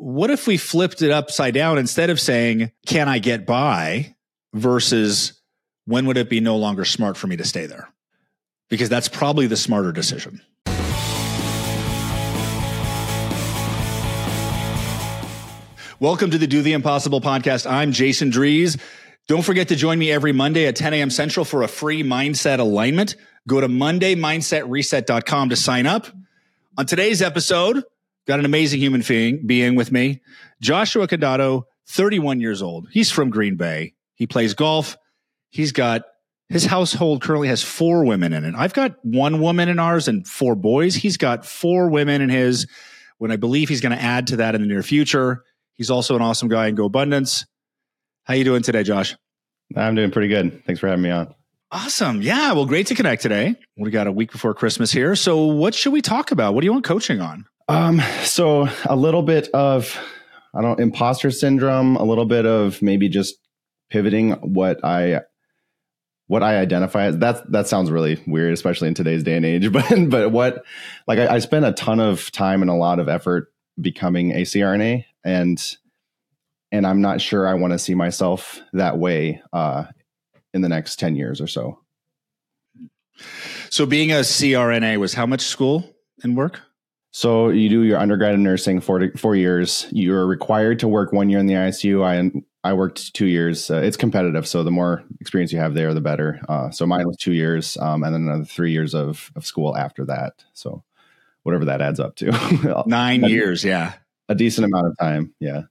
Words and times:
what 0.00 0.30
if 0.30 0.46
we 0.46 0.56
flipped 0.56 1.02
it 1.02 1.10
upside 1.10 1.52
down 1.52 1.76
instead 1.76 2.08
of 2.08 2.18
saying, 2.18 2.72
can 2.86 3.06
I 3.06 3.18
get 3.18 3.44
by 3.44 4.16
versus 4.54 5.34
when 5.84 6.06
would 6.06 6.16
it 6.16 6.30
be 6.30 6.40
no 6.40 6.56
longer 6.56 6.86
smart 6.86 7.18
for 7.18 7.26
me 7.26 7.36
to 7.36 7.44
stay 7.44 7.66
there? 7.66 7.86
Because 8.70 8.88
that's 8.88 9.08
probably 9.08 9.46
the 9.46 9.58
smarter 9.58 9.92
decision. 9.92 10.40
Welcome 16.00 16.30
to 16.30 16.38
the 16.38 16.46
Do 16.46 16.62
the 16.62 16.72
Impossible 16.72 17.20
podcast. 17.20 17.70
I'm 17.70 17.92
Jason 17.92 18.30
Drees. 18.30 18.80
Don't 19.28 19.42
forget 19.42 19.68
to 19.68 19.76
join 19.76 19.98
me 19.98 20.10
every 20.10 20.32
Monday 20.32 20.66
at 20.66 20.76
10 20.76 20.94
a.m. 20.94 21.10
Central 21.10 21.44
for 21.44 21.62
a 21.62 21.68
free 21.68 22.02
mindset 22.02 22.58
alignment. 22.58 23.16
Go 23.46 23.60
to 23.60 23.68
MondayMindsetReset.com 23.68 25.50
to 25.50 25.56
sign 25.56 25.84
up. 25.84 26.06
On 26.78 26.86
today's 26.86 27.20
episode, 27.20 27.84
got 28.30 28.38
an 28.38 28.44
amazing 28.44 28.80
human 28.80 29.02
being, 29.06 29.44
being 29.44 29.74
with 29.74 29.90
me, 29.90 30.20
Joshua 30.62 31.08
Condado, 31.08 31.64
31 31.88 32.40
years 32.40 32.62
old. 32.62 32.88
He's 32.92 33.10
from 33.10 33.28
Green 33.28 33.56
Bay. 33.56 33.94
He 34.14 34.28
plays 34.28 34.54
golf. 34.54 34.96
He's 35.48 35.72
got 35.72 36.02
his 36.48 36.64
household 36.64 37.22
currently 37.22 37.48
has 37.48 37.62
four 37.62 38.04
women 38.04 38.32
in 38.32 38.44
it. 38.44 38.54
I've 38.56 38.72
got 38.72 38.96
one 39.04 39.40
woman 39.40 39.68
in 39.68 39.80
ours 39.80 40.06
and 40.06 40.26
four 40.26 40.54
boys. 40.54 40.94
He's 40.94 41.16
got 41.16 41.44
four 41.44 41.88
women 41.88 42.22
in 42.22 42.28
his. 42.28 42.68
When 43.18 43.30
I 43.30 43.36
believe 43.36 43.68
he's 43.68 43.80
going 43.80 43.96
to 43.96 44.02
add 44.02 44.28
to 44.28 44.36
that 44.36 44.54
in 44.54 44.62
the 44.62 44.66
near 44.66 44.82
future. 44.82 45.44
He's 45.74 45.90
also 45.90 46.16
an 46.16 46.22
awesome 46.22 46.48
guy 46.48 46.68
in 46.68 46.76
GoBundance. 46.76 47.44
How 48.24 48.34
are 48.34 48.36
you 48.36 48.44
doing 48.44 48.62
today, 48.62 48.82
Josh? 48.82 49.14
I'm 49.76 49.94
doing 49.94 50.10
pretty 50.10 50.28
good. 50.28 50.64
Thanks 50.64 50.80
for 50.80 50.88
having 50.88 51.02
me 51.02 51.10
on. 51.10 51.34
Awesome. 51.70 52.22
Yeah. 52.22 52.52
Well, 52.52 52.64
great 52.64 52.86
to 52.86 52.94
connect 52.94 53.22
today. 53.22 53.56
We 53.76 53.90
got 53.90 54.06
a 54.06 54.12
week 54.12 54.32
before 54.32 54.54
Christmas 54.54 54.90
here. 54.90 55.14
So 55.16 55.44
what 55.44 55.74
should 55.74 55.92
we 55.92 56.00
talk 56.00 56.30
about? 56.30 56.54
What 56.54 56.62
do 56.62 56.64
you 56.64 56.72
want 56.72 56.84
coaching 56.84 57.20
on? 57.20 57.44
Um, 57.70 58.02
so 58.24 58.68
a 58.86 58.96
little 58.96 59.22
bit 59.22 59.48
of 59.54 59.96
I 60.52 60.60
don't 60.60 60.80
imposter 60.80 61.30
syndrome, 61.30 61.94
a 61.94 62.02
little 62.02 62.24
bit 62.24 62.44
of 62.44 62.82
maybe 62.82 63.08
just 63.08 63.36
pivoting 63.90 64.32
what 64.32 64.84
I 64.84 65.20
what 66.26 66.42
I 66.42 66.58
identify 66.58 67.04
as 67.04 67.18
that 67.18 67.52
that 67.52 67.68
sounds 67.68 67.92
really 67.92 68.20
weird, 68.26 68.54
especially 68.54 68.88
in 68.88 68.94
today's 68.94 69.22
day 69.22 69.36
and 69.36 69.46
age. 69.46 69.70
But 69.72 70.10
but 70.10 70.32
what 70.32 70.64
like 71.06 71.20
I, 71.20 71.36
I 71.36 71.38
spent 71.38 71.64
a 71.64 71.70
ton 71.70 72.00
of 72.00 72.32
time 72.32 72.60
and 72.60 72.70
a 72.72 72.74
lot 72.74 72.98
of 72.98 73.08
effort 73.08 73.52
becoming 73.80 74.32
a 74.32 74.42
CRNA 74.42 75.04
and 75.22 75.76
and 76.72 76.84
I'm 76.84 77.00
not 77.00 77.20
sure 77.20 77.46
I 77.46 77.54
want 77.54 77.72
to 77.72 77.78
see 77.78 77.94
myself 77.94 78.60
that 78.72 78.98
way 78.98 79.42
uh, 79.52 79.84
in 80.52 80.62
the 80.62 80.68
next 80.68 80.98
10 80.98 81.14
years 81.14 81.40
or 81.40 81.46
so. 81.46 81.78
So 83.68 83.86
being 83.86 84.10
a 84.10 84.22
CRNA 84.22 84.98
was 84.98 85.14
how 85.14 85.26
much 85.26 85.42
school 85.42 85.88
and 86.24 86.36
work? 86.36 86.62
So 87.12 87.48
you 87.48 87.68
do 87.68 87.82
your 87.82 87.98
undergrad 87.98 88.34
in 88.34 88.42
nursing 88.42 88.80
for 88.80 89.10
four 89.16 89.34
years. 89.34 89.86
You're 89.90 90.26
required 90.26 90.78
to 90.80 90.88
work 90.88 91.12
one 91.12 91.28
year 91.28 91.40
in 91.40 91.46
the 91.46 91.54
ICU. 91.54 92.04
I 92.04 92.42
I 92.62 92.74
worked 92.74 93.14
two 93.14 93.26
years. 93.26 93.70
Uh, 93.70 93.78
it's 93.78 93.96
competitive, 93.96 94.46
so 94.46 94.62
the 94.62 94.70
more 94.70 95.02
experience 95.20 95.52
you 95.52 95.58
have 95.58 95.74
there, 95.74 95.92
the 95.94 96.00
better. 96.00 96.40
Uh, 96.48 96.70
so 96.70 96.86
mine 96.86 97.06
was 97.06 97.16
two 97.16 97.32
years, 97.32 97.76
um, 97.78 98.04
and 98.04 98.14
then 98.14 98.22
another 98.22 98.44
three 98.44 98.72
years 98.72 98.94
of 98.94 99.32
of 99.34 99.46
school 99.46 99.76
after 99.76 100.04
that. 100.04 100.44
So 100.52 100.84
whatever 101.42 101.64
that 101.64 101.80
adds 101.80 101.98
up 101.98 102.16
to, 102.16 102.84
nine 102.86 103.24
years. 103.24 103.64
Yeah, 103.64 103.94
a 104.28 104.34
decent 104.34 104.66
amount 104.66 104.86
of 104.88 104.98
time. 104.98 105.34
Yeah. 105.40 105.62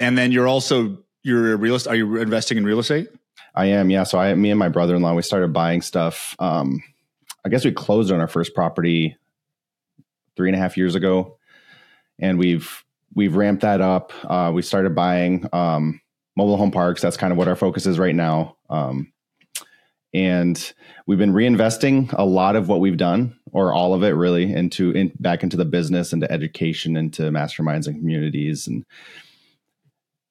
And 0.00 0.16
then 0.18 0.32
you're 0.32 0.48
also 0.48 0.98
you're 1.22 1.54
a 1.54 1.56
real. 1.56 1.78
Are 1.88 1.94
you 1.94 2.16
investing 2.16 2.58
in 2.58 2.64
real 2.64 2.78
estate? 2.78 3.08
I 3.54 3.66
am. 3.66 3.90
Yeah. 3.90 4.04
So 4.04 4.18
I, 4.18 4.34
me 4.34 4.50
and 4.50 4.58
my 4.58 4.68
brother 4.68 4.94
in 4.94 5.02
law, 5.02 5.14
we 5.14 5.22
started 5.22 5.52
buying 5.52 5.82
stuff. 5.82 6.36
Um, 6.38 6.82
I 7.44 7.48
guess 7.48 7.64
we 7.64 7.72
closed 7.72 8.12
on 8.12 8.20
our 8.20 8.28
first 8.28 8.54
property 8.54 9.16
three 10.38 10.48
and 10.48 10.56
a 10.56 10.58
half 10.58 10.78
years 10.78 10.94
ago, 10.94 11.36
and 12.18 12.38
we've 12.38 12.84
we've 13.14 13.36
ramped 13.36 13.62
that 13.62 13.82
up. 13.82 14.12
Uh, 14.24 14.50
we 14.54 14.62
started 14.62 14.94
buying 14.94 15.46
um, 15.52 16.00
mobile 16.36 16.56
home 16.56 16.70
parks. 16.70 17.02
That's 17.02 17.18
kind 17.18 17.32
of 17.32 17.36
what 17.36 17.48
our 17.48 17.56
focus 17.56 17.84
is 17.84 17.98
right 17.98 18.14
now. 18.14 18.56
Um, 18.70 19.12
and 20.14 20.72
we've 21.06 21.18
been 21.18 21.32
reinvesting 21.32 22.14
a 22.16 22.24
lot 22.24 22.56
of 22.56 22.68
what 22.68 22.80
we've 22.80 22.96
done 22.96 23.38
or 23.52 23.74
all 23.74 23.92
of 23.92 24.02
it 24.02 24.10
really 24.10 24.52
into 24.52 24.90
in, 24.92 25.12
back 25.18 25.42
into 25.42 25.56
the 25.56 25.64
business 25.64 26.12
into 26.12 26.30
education 26.32 26.96
into 26.96 27.22
masterminds 27.24 27.86
and 27.86 27.96
communities 27.96 28.66
and 28.66 28.86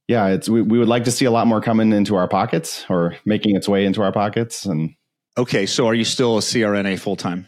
yeah 0.07 0.27
it's 0.27 0.49
we, 0.49 0.61
we 0.61 0.79
would 0.79 0.87
like 0.87 1.03
to 1.03 1.11
see 1.11 1.25
a 1.25 1.31
lot 1.31 1.45
more 1.45 1.61
coming 1.61 1.93
into 1.93 2.15
our 2.15 2.27
pockets 2.27 2.85
or 2.89 3.15
making 3.23 3.55
its 3.55 3.69
way 3.69 3.85
into 3.85 4.01
our 4.01 4.11
pockets 4.11 4.65
and 4.65 4.95
okay 5.37 5.67
so 5.67 5.85
are 5.85 5.93
you 5.93 6.05
still 6.05 6.37
a 6.37 6.41
crna 6.41 6.99
full-time 6.99 7.47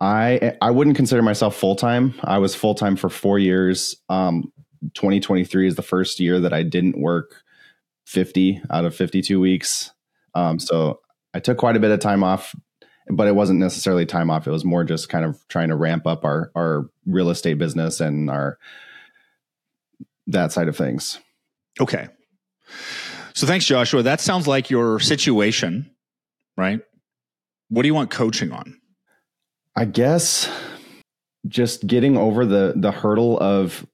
i 0.00 0.56
i 0.60 0.70
wouldn't 0.70 0.96
consider 0.96 1.22
myself 1.22 1.56
full-time 1.56 2.14
i 2.24 2.38
was 2.38 2.54
full-time 2.54 2.96
for 2.96 3.08
four 3.08 3.38
years 3.38 3.96
um 4.08 4.52
2023 4.94 5.66
is 5.66 5.74
the 5.74 5.82
first 5.82 6.20
year 6.20 6.38
that 6.40 6.52
i 6.52 6.62
didn't 6.62 7.00
work 7.00 7.42
50 8.06 8.62
out 8.70 8.84
of 8.84 8.94
52 8.94 9.40
weeks 9.40 9.92
um, 10.36 10.58
so 10.58 11.00
I 11.32 11.40
took 11.40 11.56
quite 11.56 11.76
a 11.76 11.80
bit 11.80 11.90
of 11.90 11.98
time 11.98 12.22
off, 12.22 12.54
but 13.08 13.26
it 13.26 13.34
wasn't 13.34 13.58
necessarily 13.58 14.04
time 14.04 14.30
off. 14.30 14.46
It 14.46 14.50
was 14.50 14.66
more 14.66 14.84
just 14.84 15.08
kind 15.08 15.24
of 15.24 15.42
trying 15.48 15.68
to 15.68 15.76
ramp 15.76 16.06
up 16.06 16.24
our 16.24 16.52
our 16.54 16.90
real 17.06 17.30
estate 17.30 17.58
business 17.58 18.00
and 18.00 18.28
our 18.30 18.58
that 20.26 20.52
side 20.52 20.68
of 20.68 20.76
things. 20.76 21.18
Okay. 21.80 22.08
So 23.32 23.46
thanks, 23.46 23.64
Joshua. 23.64 24.02
That 24.02 24.20
sounds 24.20 24.46
like 24.46 24.70
your 24.70 25.00
situation, 25.00 25.90
right? 26.56 26.80
What 27.70 27.82
do 27.82 27.88
you 27.88 27.94
want 27.94 28.10
coaching 28.10 28.52
on? 28.52 28.78
I 29.76 29.84
guess 29.84 30.50
just 31.46 31.86
getting 31.86 32.16
over 32.16 32.46
the 32.46 32.72
the 32.76 32.90
hurdle 32.90 33.38
of 33.38 33.86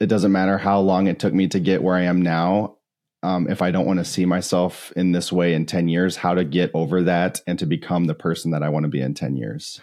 it 0.00 0.06
doesn't 0.06 0.32
matter 0.32 0.58
how 0.58 0.80
long 0.80 1.06
it 1.06 1.18
took 1.18 1.32
me 1.32 1.48
to 1.48 1.60
get 1.60 1.82
where 1.82 1.96
I 1.96 2.02
am 2.02 2.22
now 2.22 2.78
um, 3.22 3.48
if 3.50 3.62
I 3.62 3.70
don't 3.70 3.86
want 3.86 3.98
to 3.98 4.04
see 4.04 4.24
myself 4.26 4.92
in 4.94 5.12
this 5.12 5.32
way 5.32 5.54
in 5.54 5.66
10 5.66 5.88
years, 5.88 6.16
how 6.16 6.34
to 6.34 6.44
get 6.44 6.70
over 6.72 7.02
that 7.02 7.40
and 7.46 7.58
to 7.58 7.66
become 7.66 8.04
the 8.04 8.14
person 8.14 8.52
that 8.52 8.62
I 8.62 8.68
want 8.68 8.84
to 8.84 8.88
be 8.88 9.00
in 9.00 9.14
10 9.14 9.36
years. 9.36 9.80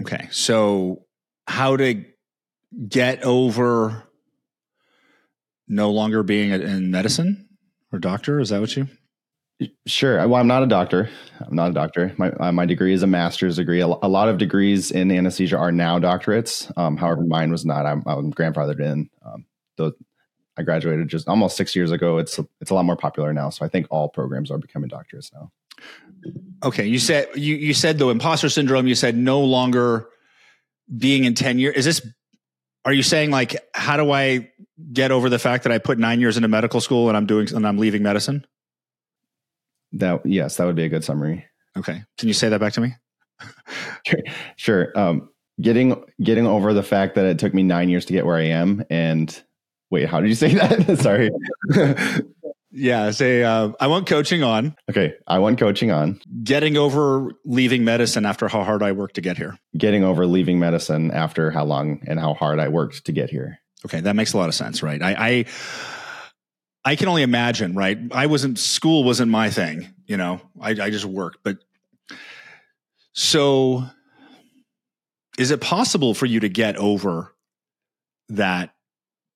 Okay. 0.00 0.28
So, 0.30 1.04
how 1.48 1.76
to 1.76 2.04
get 2.88 3.24
over 3.24 4.04
no 5.66 5.90
longer 5.90 6.22
being 6.22 6.50
in 6.50 6.90
medicine 6.90 7.48
or 7.92 7.98
doctor? 7.98 8.38
Is 8.38 8.50
that 8.50 8.60
what 8.60 8.76
you? 8.76 8.88
Sure. 9.86 10.16
Well, 10.28 10.40
I'm 10.40 10.46
not 10.46 10.62
a 10.62 10.66
doctor. 10.66 11.10
I'm 11.40 11.56
not 11.56 11.70
a 11.70 11.74
doctor. 11.74 12.14
My 12.16 12.30
uh, 12.30 12.52
my 12.52 12.64
degree 12.64 12.92
is 12.92 13.02
a 13.02 13.08
master's 13.08 13.56
degree. 13.56 13.80
A, 13.80 13.86
lot 13.88 14.28
of 14.28 14.38
degrees 14.38 14.92
in 14.92 15.10
anesthesia 15.10 15.56
are 15.56 15.72
now 15.72 15.98
doctorates. 15.98 16.70
Um, 16.78 16.96
however, 16.96 17.22
mine 17.22 17.50
was 17.50 17.64
not. 17.64 17.84
I'm, 17.84 18.04
I'm 18.06 18.32
grandfathered 18.32 18.78
in. 18.78 19.10
Um, 19.24 19.46
the, 19.76 19.92
I 20.56 20.62
graduated 20.62 21.08
just 21.08 21.26
almost 21.26 21.56
six 21.56 21.74
years 21.74 21.90
ago. 21.90 22.18
It's 22.18 22.38
it's 22.60 22.70
a 22.70 22.74
lot 22.74 22.84
more 22.84 22.96
popular 22.96 23.32
now. 23.32 23.50
So 23.50 23.64
I 23.64 23.68
think 23.68 23.88
all 23.90 24.08
programs 24.08 24.52
are 24.52 24.58
becoming 24.58 24.90
doctorates 24.90 25.32
now. 25.32 25.50
Okay, 26.62 26.86
you 26.86 27.00
said 27.00 27.28
you 27.34 27.56
you 27.56 27.74
said 27.74 27.98
the 27.98 28.08
imposter 28.10 28.48
syndrome. 28.48 28.86
You 28.86 28.94
said 28.94 29.16
no 29.16 29.40
longer 29.40 30.08
being 30.96 31.24
in 31.24 31.34
tenure. 31.34 31.70
Is 31.70 31.84
this? 31.84 32.06
Are 32.84 32.92
you 32.92 33.02
saying 33.02 33.32
like 33.32 33.56
how 33.74 33.96
do 33.96 34.12
I 34.12 34.52
get 34.92 35.10
over 35.10 35.28
the 35.28 35.38
fact 35.40 35.64
that 35.64 35.72
I 35.72 35.78
put 35.78 35.98
nine 35.98 36.20
years 36.20 36.36
into 36.36 36.48
medical 36.48 36.80
school 36.80 37.08
and 37.08 37.16
I'm 37.16 37.26
doing 37.26 37.52
and 37.52 37.66
I'm 37.66 37.78
leaving 37.78 38.04
medicine? 38.04 38.46
That 39.92 40.24
yes, 40.26 40.56
that 40.56 40.64
would 40.64 40.76
be 40.76 40.84
a 40.84 40.88
good 40.88 41.04
summary. 41.04 41.46
Okay, 41.76 42.02
can 42.18 42.28
you 42.28 42.34
say 42.34 42.48
that 42.48 42.60
back 42.60 42.72
to 42.74 42.80
me? 42.80 42.94
sure. 44.06 44.20
sure. 44.56 44.98
Um, 44.98 45.30
getting 45.60 46.02
getting 46.22 46.46
over 46.46 46.72
the 46.74 46.82
fact 46.82 47.14
that 47.14 47.24
it 47.24 47.38
took 47.38 47.54
me 47.54 47.62
nine 47.62 47.88
years 47.88 48.04
to 48.06 48.12
get 48.12 48.26
where 48.26 48.36
I 48.36 48.46
am 48.46 48.84
and 48.90 49.42
Wait, 49.90 50.08
how 50.08 50.20
did 50.20 50.28
you 50.28 50.34
say 50.34 50.54
that? 50.54 50.98
Sorry. 51.00 51.30
yeah, 52.70 53.10
say 53.10 53.42
uh, 53.42 53.70
I 53.80 53.86
want 53.86 54.06
coaching 54.06 54.42
on. 54.42 54.76
Okay, 54.90 55.14
I 55.26 55.38
want 55.38 55.58
coaching 55.58 55.90
on. 55.90 56.20
Getting 56.42 56.76
over 56.76 57.32
leaving 57.44 57.84
medicine 57.84 58.26
after 58.26 58.48
how 58.48 58.64
hard 58.64 58.82
I 58.82 58.92
worked 58.92 59.14
to 59.16 59.20
get 59.20 59.36
here. 59.36 59.58
Getting 59.76 60.04
over 60.04 60.26
leaving 60.26 60.58
medicine 60.58 61.10
after 61.10 61.50
how 61.50 61.64
long 61.64 62.02
and 62.06 62.18
how 62.18 62.34
hard 62.34 62.58
I 62.58 62.68
worked 62.68 63.06
to 63.06 63.12
get 63.12 63.30
here. 63.30 63.58
Okay, 63.84 64.00
that 64.00 64.16
makes 64.16 64.32
a 64.32 64.38
lot 64.38 64.48
of 64.48 64.54
sense, 64.54 64.82
right? 64.82 65.00
I, 65.00 65.14
I 65.18 65.44
I 66.88 66.96
can 66.96 67.08
only 67.08 67.22
imagine, 67.22 67.74
right? 67.74 67.98
I 68.12 68.24
wasn't 68.24 68.58
school 68.58 69.04
wasn't 69.04 69.30
my 69.30 69.50
thing, 69.50 69.92
you 70.06 70.16
know. 70.16 70.40
I, 70.58 70.70
I 70.70 70.88
just 70.88 71.04
worked, 71.04 71.40
but 71.42 71.58
so 73.12 73.84
is 75.38 75.50
it 75.50 75.60
possible 75.60 76.14
for 76.14 76.24
you 76.24 76.40
to 76.40 76.48
get 76.48 76.76
over 76.78 77.34
that 78.30 78.74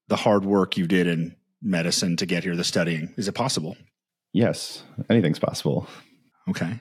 the 0.08 0.16
hard 0.16 0.46
work 0.46 0.78
you 0.78 0.87
did 0.87 1.06
in 1.06 1.37
medicine 1.60 2.16
to 2.16 2.25
get 2.25 2.43
here, 2.43 2.56
the 2.56 2.64
studying. 2.64 3.12
Is 3.19 3.28
it 3.28 3.34
possible? 3.34 3.76
Yes, 4.32 4.82
anything's 5.10 5.38
possible. 5.38 5.87
Okay. 6.49 6.81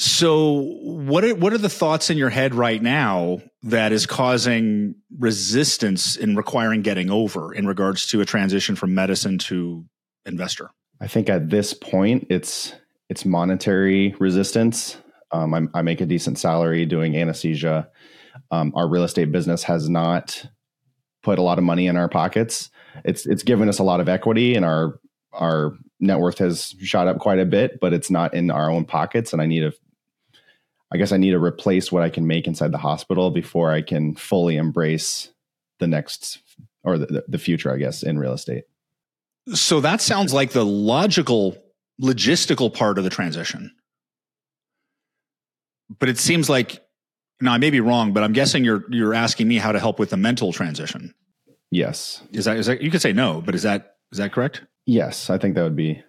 So, 0.00 0.62
what 0.80 1.26
are, 1.26 1.34
what 1.34 1.52
are 1.52 1.58
the 1.58 1.68
thoughts 1.68 2.08
in 2.08 2.16
your 2.16 2.30
head 2.30 2.54
right 2.54 2.80
now 2.80 3.42
that 3.64 3.92
is 3.92 4.06
causing 4.06 4.94
resistance 5.18 6.16
in 6.16 6.36
requiring 6.36 6.80
getting 6.80 7.10
over 7.10 7.52
in 7.52 7.66
regards 7.66 8.06
to 8.06 8.22
a 8.22 8.24
transition 8.24 8.76
from 8.76 8.94
medicine 8.94 9.36
to 9.36 9.84
investor? 10.24 10.70
I 11.02 11.06
think 11.06 11.28
at 11.28 11.50
this 11.50 11.74
point, 11.74 12.28
it's 12.30 12.72
it's 13.10 13.26
monetary 13.26 14.14
resistance. 14.18 14.96
Um, 15.32 15.68
i 15.74 15.82
make 15.82 16.00
a 16.00 16.06
decent 16.06 16.38
salary 16.38 16.86
doing 16.86 17.14
anesthesia. 17.14 17.90
Um, 18.50 18.72
our 18.74 18.88
real 18.88 19.04
estate 19.04 19.30
business 19.30 19.64
has 19.64 19.90
not 19.90 20.46
put 21.22 21.38
a 21.38 21.42
lot 21.42 21.58
of 21.58 21.64
money 21.64 21.88
in 21.88 21.98
our 21.98 22.08
pockets. 22.08 22.70
It's 23.04 23.26
it's 23.26 23.42
given 23.42 23.68
us 23.68 23.78
a 23.78 23.84
lot 23.84 24.00
of 24.00 24.08
equity 24.08 24.54
and 24.54 24.64
our 24.64 24.98
our 25.34 25.74
net 26.00 26.20
worth 26.20 26.38
has 26.38 26.74
shot 26.80 27.06
up 27.06 27.18
quite 27.18 27.38
a 27.38 27.44
bit, 27.44 27.80
but 27.80 27.92
it's 27.92 28.10
not 28.10 28.32
in 28.32 28.50
our 28.50 28.70
own 28.70 28.86
pockets. 28.86 29.34
And 29.34 29.42
I 29.42 29.46
need 29.46 29.60
to 29.60 29.72
I 30.92 30.96
guess 30.96 31.12
I 31.12 31.16
need 31.16 31.30
to 31.30 31.38
replace 31.38 31.92
what 31.92 32.02
I 32.02 32.10
can 32.10 32.26
make 32.26 32.46
inside 32.46 32.72
the 32.72 32.78
hospital 32.78 33.30
before 33.30 33.70
I 33.70 33.82
can 33.82 34.14
fully 34.14 34.56
embrace 34.56 35.30
the 35.78 35.86
next 35.86 36.38
or 36.82 36.98
the, 36.98 37.24
the 37.28 37.38
future, 37.38 37.72
I 37.72 37.76
guess, 37.76 38.02
in 38.02 38.18
real 38.18 38.32
estate. 38.32 38.64
So 39.54 39.80
that 39.80 40.00
sounds 40.00 40.34
like 40.34 40.50
the 40.50 40.64
logical, 40.64 41.56
logistical 42.00 42.72
part 42.72 42.98
of 42.98 43.04
the 43.04 43.10
transition. 43.10 43.74
But 45.98 46.08
it 46.08 46.18
seems 46.18 46.48
like 46.48 46.84
now 47.40 47.52
I 47.52 47.58
may 47.58 47.70
be 47.70 47.80
wrong, 47.80 48.12
but 48.12 48.22
I'm 48.22 48.32
guessing 48.32 48.64
you're 48.64 48.84
you're 48.90 49.14
asking 49.14 49.48
me 49.48 49.56
how 49.56 49.72
to 49.72 49.80
help 49.80 49.98
with 49.98 50.10
the 50.10 50.16
mental 50.16 50.52
transition. 50.52 51.14
Yes. 51.70 52.22
Is 52.32 52.44
that 52.44 52.56
is 52.56 52.66
that 52.66 52.82
you 52.82 52.90
could 52.90 53.02
say 53.02 53.12
no, 53.12 53.40
but 53.40 53.54
is 53.54 53.62
that 53.62 53.96
is 54.12 54.18
that 54.18 54.32
correct? 54.32 54.62
Yes, 54.86 55.30
I 55.30 55.38
think 55.38 55.54
that 55.54 55.62
would 55.62 55.76
be 55.76 56.02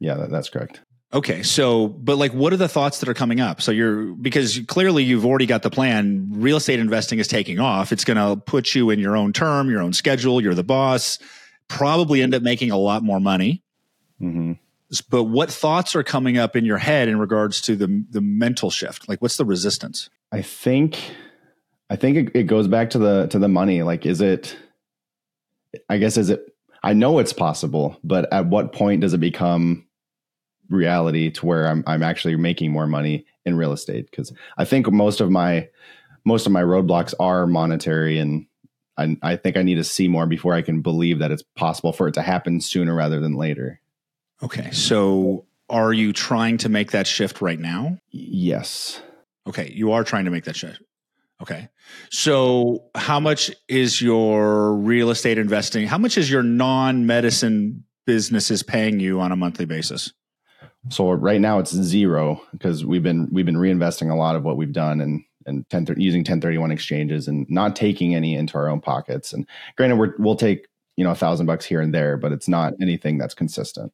yeah, 0.00 0.14
that, 0.14 0.30
that's 0.30 0.48
correct. 0.48 0.80
Okay, 1.12 1.42
so 1.42 1.88
but 1.88 2.18
like 2.18 2.32
what 2.32 2.52
are 2.52 2.56
the 2.56 2.68
thoughts 2.68 3.00
that 3.00 3.08
are 3.08 3.14
coming 3.14 3.40
up? 3.40 3.60
So 3.60 3.72
you're 3.72 4.14
because 4.14 4.60
clearly 4.68 5.02
you've 5.02 5.26
already 5.26 5.46
got 5.46 5.62
the 5.62 5.70
plan. 5.70 6.28
Real 6.30 6.56
estate 6.56 6.78
investing 6.78 7.18
is 7.18 7.26
taking 7.26 7.58
off. 7.58 7.90
It's 7.90 8.04
going 8.04 8.16
to 8.16 8.40
put 8.40 8.74
you 8.76 8.90
in 8.90 9.00
your 9.00 9.16
own 9.16 9.32
term, 9.32 9.70
your 9.70 9.80
own 9.80 9.92
schedule. 9.92 10.40
You're 10.40 10.54
the 10.54 10.62
boss. 10.62 11.18
Probably 11.66 12.22
end 12.22 12.34
up 12.34 12.42
making 12.42 12.70
a 12.70 12.76
lot 12.76 13.02
more 13.02 13.18
money. 13.18 13.62
hmm 14.20 14.52
But 15.08 15.24
what 15.24 15.50
thoughts 15.50 15.96
are 15.96 16.04
coming 16.04 16.38
up 16.38 16.54
in 16.54 16.64
your 16.64 16.78
head 16.78 17.08
in 17.08 17.18
regards 17.18 17.60
to 17.62 17.74
the 17.74 18.04
the 18.10 18.20
mental 18.20 18.70
shift? 18.70 19.08
Like 19.08 19.20
what's 19.20 19.36
the 19.36 19.44
resistance? 19.44 20.10
I 20.30 20.42
think 20.42 21.12
I 21.90 21.96
think 21.96 22.16
it, 22.16 22.36
it 22.36 22.42
goes 22.44 22.68
back 22.68 22.90
to 22.90 22.98
the 22.98 23.26
to 23.28 23.38
the 23.40 23.48
money. 23.48 23.82
Like, 23.82 24.06
is 24.06 24.20
it? 24.20 24.56
I 25.88 25.98
guess 25.98 26.16
is 26.16 26.30
it? 26.30 26.54
I 26.84 26.92
know 26.92 27.18
it's 27.18 27.32
possible, 27.32 27.98
but 28.04 28.32
at 28.32 28.46
what 28.46 28.72
point 28.72 29.00
does 29.00 29.12
it 29.12 29.18
become 29.18 29.86
reality 30.70 31.30
to 31.30 31.46
where 31.46 31.66
I'm 31.66 31.84
I'm 31.86 32.02
actually 32.02 32.36
making 32.36 32.72
more 32.72 32.86
money 32.86 33.26
in 33.44 33.56
real 33.56 33.72
estate? 33.72 34.10
Because 34.10 34.32
I 34.56 34.64
think 34.64 34.90
most 34.90 35.20
of 35.20 35.30
my 35.30 35.68
most 36.24 36.46
of 36.46 36.52
my 36.52 36.62
roadblocks 36.62 37.12
are 37.20 37.46
monetary, 37.46 38.18
and 38.18 38.46
I, 38.96 39.16
I 39.22 39.36
think 39.36 39.56
I 39.56 39.62
need 39.62 39.76
to 39.76 39.84
see 39.84 40.08
more 40.08 40.26
before 40.26 40.54
I 40.54 40.62
can 40.62 40.80
believe 40.80 41.18
that 41.18 41.30
it's 41.30 41.44
possible 41.56 41.92
for 41.92 42.08
it 42.08 42.14
to 42.14 42.22
happen 42.22 42.60
sooner 42.60 42.94
rather 42.94 43.20
than 43.20 43.34
later. 43.34 43.80
Okay, 44.42 44.70
so 44.70 45.44
are 45.68 45.92
you 45.92 46.12
trying 46.12 46.58
to 46.58 46.68
make 46.68 46.92
that 46.92 47.06
shift 47.06 47.42
right 47.42 47.60
now? 47.60 47.98
Yes. 48.10 49.02
Okay, 49.46 49.70
you 49.74 49.92
are 49.92 50.04
trying 50.04 50.24
to 50.24 50.30
make 50.30 50.44
that 50.44 50.56
shift. 50.56 50.80
Okay. 51.42 51.68
So, 52.10 52.84
how 52.94 53.18
much 53.18 53.50
is 53.68 54.02
your 54.02 54.74
real 54.74 55.10
estate 55.10 55.38
investing? 55.38 55.86
How 55.86 55.98
much 55.98 56.18
is 56.18 56.30
your 56.30 56.42
non-medicine 56.42 57.84
businesses 58.06 58.62
paying 58.62 59.00
you 59.00 59.20
on 59.20 59.32
a 59.32 59.36
monthly 59.36 59.64
basis? 59.64 60.12
So 60.88 61.10
right 61.12 61.40
now 61.40 61.58
it's 61.58 61.74
zero 61.74 62.42
because 62.52 62.84
we've 62.84 63.02
been 63.02 63.28
we've 63.30 63.46
been 63.46 63.56
reinvesting 63.56 64.10
a 64.10 64.16
lot 64.16 64.36
of 64.36 64.44
what 64.44 64.56
we've 64.56 64.72
done 64.72 65.00
and 65.00 65.24
and 65.46 65.68
10, 65.70 65.94
using 65.96 66.20
1031 66.20 66.70
exchanges 66.70 67.28
and 67.28 67.48
not 67.50 67.74
taking 67.76 68.14
any 68.14 68.34
into 68.34 68.56
our 68.56 68.68
own 68.68 68.80
pockets. 68.80 69.32
And 69.32 69.46
granted, 69.76 69.96
we're, 69.96 70.14
we'll 70.18 70.36
take 70.36 70.66
you 70.96 71.04
know 71.04 71.10
a 71.10 71.16
thousand 71.16 71.46
bucks 71.46 71.64
here 71.64 71.80
and 71.80 71.94
there, 71.94 72.16
but 72.16 72.32
it's 72.32 72.48
not 72.48 72.74
anything 72.80 73.18
that's 73.18 73.34
consistent. 73.34 73.92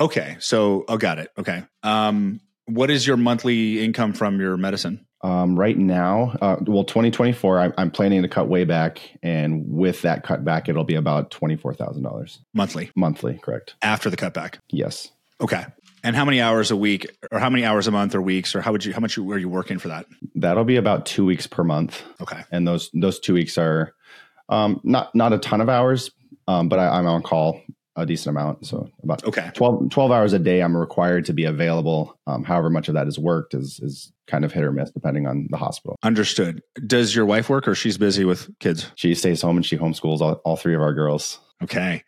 Okay. 0.00 0.36
So, 0.40 0.84
oh, 0.88 0.96
got 0.96 1.18
it. 1.18 1.30
Okay. 1.38 1.62
Um, 1.82 2.40
what 2.66 2.90
is 2.90 3.06
your 3.06 3.16
monthly 3.16 3.84
income 3.84 4.12
from 4.12 4.40
your 4.40 4.56
medicine? 4.56 5.06
Um, 5.22 5.58
right 5.58 5.78
now, 5.78 6.36
uh, 6.42 6.56
well, 6.66 6.84
2024, 6.84 7.60
I, 7.60 7.72
I'm 7.78 7.90
planning 7.90 8.22
to 8.22 8.28
cut 8.28 8.48
way 8.48 8.64
back, 8.64 9.00
and 9.22 9.64
with 9.66 10.02
that 10.02 10.22
cut 10.22 10.44
back, 10.44 10.68
it'll 10.68 10.84
be 10.84 10.96
about 10.96 11.30
twenty 11.30 11.56
four 11.56 11.72
thousand 11.72 12.02
dollars 12.02 12.40
Monthly 12.52 12.90
monthly. 12.94 13.38
Correct? 13.38 13.74
after 13.82 14.10
the 14.10 14.16
cutback. 14.16 14.58
Yes. 14.68 15.10
Okay. 15.40 15.64
And 16.04 16.14
how 16.14 16.24
many 16.24 16.40
hours 16.40 16.70
a 16.70 16.76
week, 16.76 17.10
or 17.32 17.38
how 17.40 17.50
many 17.50 17.64
hours 17.64 17.88
a 17.88 17.90
month, 17.90 18.14
or 18.14 18.20
weeks, 18.22 18.54
or 18.54 18.60
how 18.60 18.70
would 18.72 18.84
you? 18.84 18.92
How 18.92 19.00
much 19.00 19.16
are 19.18 19.38
you 19.38 19.48
working 19.48 19.78
for 19.78 19.88
that? 19.88 20.06
That'll 20.34 20.64
be 20.64 20.76
about 20.76 21.06
two 21.06 21.24
weeks 21.24 21.46
per 21.46 21.64
month, 21.64 22.02
Okay. 22.20 22.42
and 22.52 22.68
those 22.68 22.90
those 22.92 23.18
two 23.18 23.34
weeks 23.34 23.56
are 23.58 23.94
um, 24.48 24.80
not 24.84 25.14
not 25.14 25.32
a 25.32 25.38
ton 25.38 25.60
of 25.62 25.68
hours, 25.68 26.10
um, 26.46 26.68
but 26.68 26.78
I, 26.78 26.88
I'm 26.98 27.06
on 27.06 27.22
call 27.22 27.60
a 27.96 28.04
decent 28.04 28.36
amount. 28.36 28.66
So 28.66 28.90
about 29.04 29.24
Okay. 29.24 29.50
12, 29.54 29.88
12 29.90 30.10
hours 30.10 30.32
a 30.32 30.38
day, 30.40 30.60
I'm 30.60 30.76
required 30.76 31.26
to 31.26 31.32
be 31.32 31.44
available. 31.44 32.18
Um, 32.26 32.42
however 32.42 32.68
much 32.68 32.88
of 32.88 32.94
that 32.94 33.06
is 33.06 33.18
worked 33.18 33.54
is 33.54 33.78
is 33.80 34.12
kind 34.26 34.44
of 34.44 34.52
hit 34.52 34.64
or 34.64 34.72
miss 34.72 34.90
depending 34.90 35.26
on 35.26 35.46
the 35.50 35.56
hospital. 35.56 35.96
Understood. 36.02 36.60
Does 36.86 37.14
your 37.14 37.24
wife 37.24 37.48
work, 37.48 37.66
or 37.68 37.74
she's 37.74 37.96
busy 37.96 38.24
with 38.24 38.50
kids? 38.58 38.90
She 38.96 39.14
stays 39.14 39.40
home 39.40 39.56
and 39.56 39.64
she 39.64 39.78
homeschools 39.78 40.20
all, 40.20 40.34
all 40.44 40.56
three 40.56 40.74
of 40.74 40.82
our 40.82 40.92
girls. 40.92 41.38
Okay. 41.62 42.02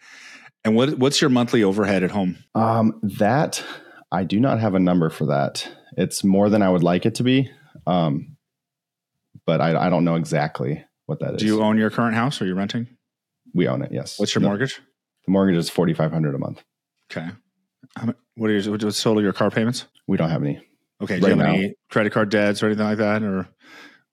And 0.64 0.75
what 0.75 0.99
what's 0.99 1.20
your 1.20 1.31
monthly 1.31 1.62
overhead 1.62 2.02
at 2.02 2.10
home? 2.10 2.37
Um, 2.56 2.99
that 3.02 3.64
I 4.12 4.25
do 4.25 4.41
not 4.41 4.61
have 4.61 4.75
a 4.75 4.81
number 4.81 5.11
for 5.11 5.26
that. 5.26 5.69
It's 5.97 6.23
more 6.25 6.49
than 6.49 6.62
I 6.62 6.70
would 6.70 6.82
like 6.82 7.06
it 7.06 7.17
to 7.17 7.23
be, 7.23 7.50
um, 7.87 8.37
but 9.47 9.61
I, 9.61 9.87
I 9.87 9.91
don't 9.91 10.05
know 10.05 10.14
exactly 10.17 10.85
what 11.06 11.20
that 11.20 11.35
is. 11.35 11.41
Do 11.41 11.47
you 11.47 11.62
own 11.62 11.76
your 11.79 11.91
current 11.91 12.14
house, 12.14 12.41
or 12.41 12.44
are 12.44 12.49
you 12.49 12.55
renting? 12.55 12.88
we 13.55 13.69
own 13.69 13.81
it. 13.82 13.91
Yes. 13.91 14.19
What's 14.19 14.35
your 14.35 14.43
No, 14.43 14.49
mortgage? 14.49 14.81
The 15.25 15.32
mortgage 15.32 15.56
is 15.56 15.70
forty 15.70 15.94
five 15.94 16.12
hundred 16.12 16.35
a 16.35 16.38
month. 16.38 16.62
Okay. 17.11 17.29
How 17.97 18.12
What 18.37 18.50
are 18.50 18.58
your 18.58 18.73
what's 18.73 19.03
total 19.03 19.23
your 19.23 19.32
car 19.32 19.50
payments? 19.50 19.87
We 20.06 20.17
don't 20.19 20.29
have 20.31 20.43
any. 20.43 20.61
Okay. 21.02 21.19
Do 21.20 21.29
you 21.29 21.37
have 21.37 21.47
any 21.47 21.75
credit 21.91 22.12
card 22.12 22.29
debts 22.31 22.62
or 22.62 22.67
anything 22.67 22.85
like 22.85 22.99
that? 22.99 23.23
Or 23.23 23.49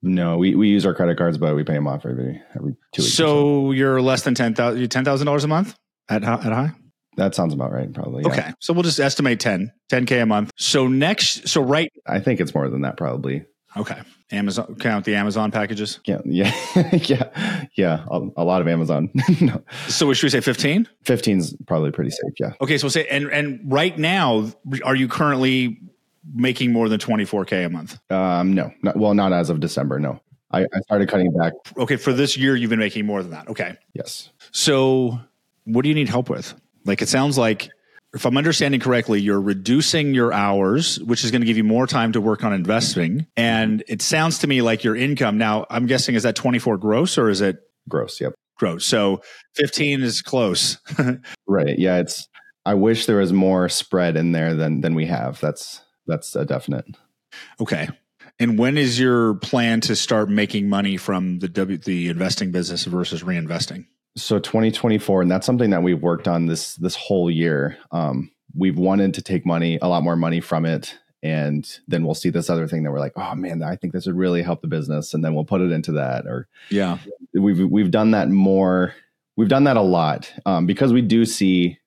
No, 0.01 0.37
we, 0.37 0.55
we 0.55 0.69
use 0.69 0.85
our 0.85 0.93
credit 0.93 1.17
cards, 1.17 1.37
but 1.37 1.55
we 1.55 1.63
pay 1.63 1.73
them 1.73 1.87
off 1.87 2.05
every 2.05 2.41
every 2.55 2.75
two 2.93 3.01
weeks. 3.01 3.07
or 3.15 3.17
so 3.17 3.71
you're 3.71 4.01
less 4.01 4.21
than 4.23 4.33
ten 4.33 4.53
thousand 4.55 4.87
ten 4.89 5.03
thousand 5.03 5.25
dollars 5.25 5.43
a 5.43 5.47
month 5.49 5.75
at 6.07 6.23
at 6.23 6.41
high. 6.43 6.71
That 7.17 7.35
sounds 7.35 7.53
about 7.53 7.71
right. 7.71 7.91
Probably. 7.93 8.23
yeah. 8.25 8.31
Okay. 8.31 8.53
So 8.59 8.73
we'll 8.73 8.83
just 8.83 8.99
estimate 8.99 9.39
10, 9.39 9.71
10K 9.91 10.23
a 10.23 10.25
month. 10.25 10.51
So 10.57 10.87
next, 10.87 11.47
so 11.47 11.61
right. 11.61 11.91
I 12.07 12.19
think 12.19 12.39
it's 12.39 12.53
more 12.53 12.69
than 12.69 12.81
that. 12.81 12.97
Probably. 12.97 13.45
Okay. 13.75 13.99
Amazon, 14.31 14.75
count 14.79 15.05
the 15.05 15.15
Amazon 15.15 15.51
packages. 15.51 15.99
Yeah, 16.05 16.21
yeah, 16.25 16.53
yeah, 16.91 17.65
yeah. 17.75 18.05
A, 18.09 18.21
a 18.37 18.43
lot 18.43 18.61
of 18.61 18.67
Amazon. 18.67 19.09
no, 19.41 19.63
So 19.87 20.11
should 20.13 20.25
we 20.25 20.29
say 20.29 20.41
15? 20.41 20.87
15's 21.05 21.55
probably 21.67 21.91
pretty 21.91 22.11
safe. 22.11 22.33
Yeah. 22.39 22.53
Okay. 22.61 22.77
So 22.77 22.85
we'll 22.85 22.91
say, 22.91 23.07
and, 23.07 23.25
and 23.31 23.59
right 23.65 23.97
now, 23.97 24.51
are 24.83 24.95
you 24.95 25.07
currently 25.07 25.79
making 26.33 26.71
more 26.71 26.87
than 26.87 26.99
24K 26.99 27.65
a 27.65 27.69
month? 27.69 27.99
Um, 28.11 28.53
no, 28.53 28.71
not, 28.83 28.95
well, 28.95 29.13
not 29.13 29.33
as 29.33 29.49
of 29.49 29.59
December. 29.59 29.99
No, 29.99 30.19
I, 30.51 30.61
I 30.63 30.79
started 30.81 31.09
cutting 31.09 31.31
back. 31.33 31.53
Okay. 31.77 31.95
For 31.95 32.13
this 32.13 32.37
year, 32.37 32.55
you've 32.55 32.69
been 32.69 32.79
making 32.79 33.05
more 33.05 33.21
than 33.21 33.31
that. 33.31 33.47
Okay. 33.49 33.75
Yes. 33.93 34.29
So 34.51 35.19
what 35.65 35.81
do 35.81 35.89
you 35.89 35.95
need 35.95 36.09
help 36.09 36.29
with? 36.29 36.53
Like, 36.85 37.01
it 37.01 37.09
sounds 37.09 37.37
like, 37.37 37.69
if 38.13 38.25
I'm 38.25 38.37
understanding 38.37 38.79
correctly, 38.79 39.19
you're 39.21 39.41
reducing 39.41 40.13
your 40.13 40.31
hours, 40.31 40.99
which 40.99 41.23
is 41.23 41.31
going 41.31 41.41
to 41.41 41.47
give 41.47 41.57
you 41.57 41.63
more 41.63 41.87
time 41.87 42.11
to 42.11 42.21
work 42.21 42.43
on 42.43 42.53
investing. 42.53 43.25
And 43.35 43.83
it 43.87 44.01
sounds 44.03 44.39
to 44.39 44.47
me 44.47 44.61
like 44.61 44.83
your 44.83 44.95
income 44.95 45.37
now, 45.39 45.65
I'm 45.69 45.87
guessing, 45.87 46.13
is 46.13 46.23
that 46.23 46.35
24 46.35 46.77
gross 46.77 47.17
or 47.17 47.29
is 47.29 47.41
it 47.41 47.57
Gross. 47.89 48.21
Yep. 48.21 48.33
gross? 48.57 48.85
So 48.85 49.21
15 49.55 50.03
is 50.03 50.21
close. 50.21 50.77
Right. 51.47 51.77
Yeah. 51.77 51.97
It's. 51.97 52.27
I 52.65 52.75
wish 52.75 53.05
there 53.07 53.17
was 53.17 53.33
more 53.33 53.67
spread 53.67 54.15
in 54.15 54.31
there 54.31 54.53
than 54.55 54.79
than 54.81 54.95
we 54.95 55.05
have. 55.07 55.39
That's 55.41 55.81
that's 56.07 56.33
a 56.35 56.45
definite. 56.45 56.85
okay. 57.59 57.89
And 58.39 58.57
when 58.57 58.77
is 58.77 58.99
your 58.99 59.35
plan 59.35 59.81
to 59.81 59.95
start 59.95 60.29
making 60.29 60.69
money 60.69 60.97
from 60.97 61.39
the 61.39 61.49
W 61.49 61.77
the 61.77 62.07
investing 62.07 62.51
business 62.51 62.85
versus 62.85 63.21
reinvesting? 63.21 63.85
So 64.15 64.37
2024, 64.39 65.23
and 65.23 65.31
that's 65.31 65.45
something 65.45 65.71
that 65.71 65.81
we've 65.81 66.01
worked 66.01 66.27
on 66.27 66.45
this 66.45 66.75
this 66.75 66.95
whole 66.95 67.31
year. 67.31 67.77
Um, 67.91 68.31
we've 68.55 68.77
wanted 68.77 69.13
to 69.15 69.21
take 69.21 69.45
money, 69.45 69.79
a 69.81 69.87
lot 69.87 70.03
more 70.03 70.15
money 70.15 70.39
from 70.39 70.65
it, 70.65 70.99
and 71.23 71.67
then 71.87 72.03
we'll 72.05 72.13
see 72.13 72.29
this 72.29 72.49
other 72.49 72.67
thing 72.67 72.83
that 72.83 72.91
we're 72.91 72.99
like, 72.99 73.13
oh 73.15 73.33
man, 73.33 73.63
I 73.63 73.75
think 73.75 73.91
this 73.93 74.05
would 74.05 74.15
really 74.17 74.43
help 74.43 74.61
the 74.61 74.67
business, 74.67 75.13
and 75.15 75.25
then 75.25 75.33
we'll 75.33 75.45
put 75.45 75.61
it 75.61 75.71
into 75.71 75.93
that. 75.93 76.27
Or 76.27 76.47
Yeah. 76.69 76.99
we've 77.33 77.59
we've 77.71 77.89
done 77.91 78.11
that 78.11 78.29
more. 78.29 78.93
We've 79.35 79.49
done 79.49 79.63
that 79.63 79.77
a 79.77 79.81
lot 79.81 80.31
um, 80.45 80.67
because 80.67 80.93
we 80.93 81.01
do 81.01 81.25
see 81.25 81.79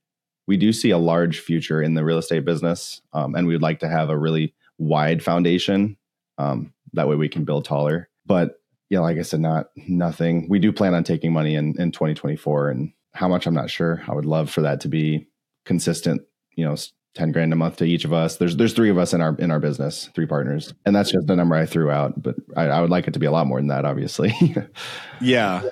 we 0.48 0.56
do 0.56 0.72
see 0.72 0.90
a 0.90 0.98
large 0.98 1.38
future 1.40 1.80
in 1.80 1.94
the 1.94 2.04
real 2.04 2.18
estate 2.18 2.44
business, 2.44 3.02
um, 3.12 3.36
and 3.36 3.46
we 3.46 3.54
would 3.54 3.62
like 3.62 3.80
to 3.80 3.88
have 3.88 4.10
a 4.10 4.18
really 4.18 4.52
wide 4.78 5.22
foundation. 5.22 5.96
Um, 6.38 6.72
that 6.94 7.06
way, 7.08 7.14
we 7.14 7.28
can 7.28 7.44
build 7.44 7.64
taller. 7.64 8.08
But 8.26 8.60
yeah, 8.88 9.00
like 9.00 9.18
I 9.18 9.22
said, 9.22 9.40
not 9.40 9.70
nothing. 9.76 10.48
We 10.48 10.58
do 10.58 10.72
plan 10.72 10.94
on 10.94 11.04
taking 11.04 11.32
money 11.32 11.54
in 11.54 11.80
in 11.80 11.92
2024, 11.92 12.70
and 12.70 12.92
how 13.12 13.28
much 13.28 13.46
I'm 13.46 13.54
not 13.54 13.70
sure. 13.70 14.02
I 14.08 14.14
would 14.14 14.26
love 14.26 14.50
for 14.50 14.62
that 14.62 14.80
to 14.82 14.88
be 14.88 15.28
consistent. 15.64 16.22
You 16.54 16.64
know, 16.64 16.76
10 17.16 17.32
grand 17.32 17.52
a 17.52 17.56
month 17.56 17.76
to 17.78 17.84
each 17.84 18.04
of 18.04 18.12
us. 18.12 18.36
There's 18.36 18.56
there's 18.56 18.74
three 18.74 18.90
of 18.90 18.98
us 18.98 19.12
in 19.14 19.20
our 19.20 19.34
in 19.36 19.50
our 19.50 19.58
business, 19.58 20.10
three 20.14 20.26
partners, 20.26 20.72
and 20.84 20.94
that's 20.94 21.10
just 21.10 21.26
the 21.26 21.34
number 21.34 21.56
I 21.56 21.66
threw 21.66 21.90
out. 21.90 22.22
But 22.22 22.36
I, 22.56 22.64
I 22.64 22.80
would 22.80 22.90
like 22.90 23.08
it 23.08 23.14
to 23.14 23.18
be 23.18 23.26
a 23.26 23.30
lot 23.30 23.46
more 23.46 23.58
than 23.58 23.68
that, 23.68 23.84
obviously. 23.84 24.32
Yeah. 25.20 25.70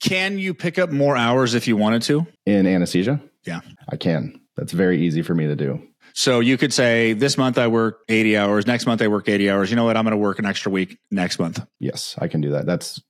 Can 0.00 0.36
you 0.36 0.52
pick 0.52 0.80
up 0.80 0.90
more 0.90 1.16
hours 1.16 1.54
if 1.54 1.68
you 1.68 1.76
wanted 1.76 2.02
to? 2.02 2.26
in 2.44 2.66
anesthesia? 2.66 3.22
Yeah. 3.44 3.60
I 3.88 3.96
can. 3.96 4.40
That's 4.56 4.72
very 4.72 5.00
easy 5.00 5.22
for 5.22 5.34
me 5.34 5.46
to 5.46 5.54
do. 5.54 5.80
So 6.14 6.40
you 6.40 6.56
could 6.58 6.72
say 6.72 7.12
this 7.12 7.38
month 7.38 7.58
I 7.58 7.66
work 7.66 8.00
80 8.08 8.36
hours, 8.36 8.66
next 8.66 8.86
month 8.86 9.02
I 9.02 9.08
work 9.08 9.28
80 9.28 9.50
hours. 9.50 9.70
You 9.70 9.76
know 9.76 9.84
what? 9.84 9.96
I'm 9.96 10.04
going 10.04 10.12
to 10.12 10.16
work 10.16 10.38
an 10.38 10.46
extra 10.46 10.70
week 10.70 10.98
next 11.10 11.38
month. 11.38 11.64
Yes, 11.78 12.16
I 12.18 12.28
can 12.28 12.40
do 12.40 12.50
that. 12.50 12.66
That's 12.66 13.00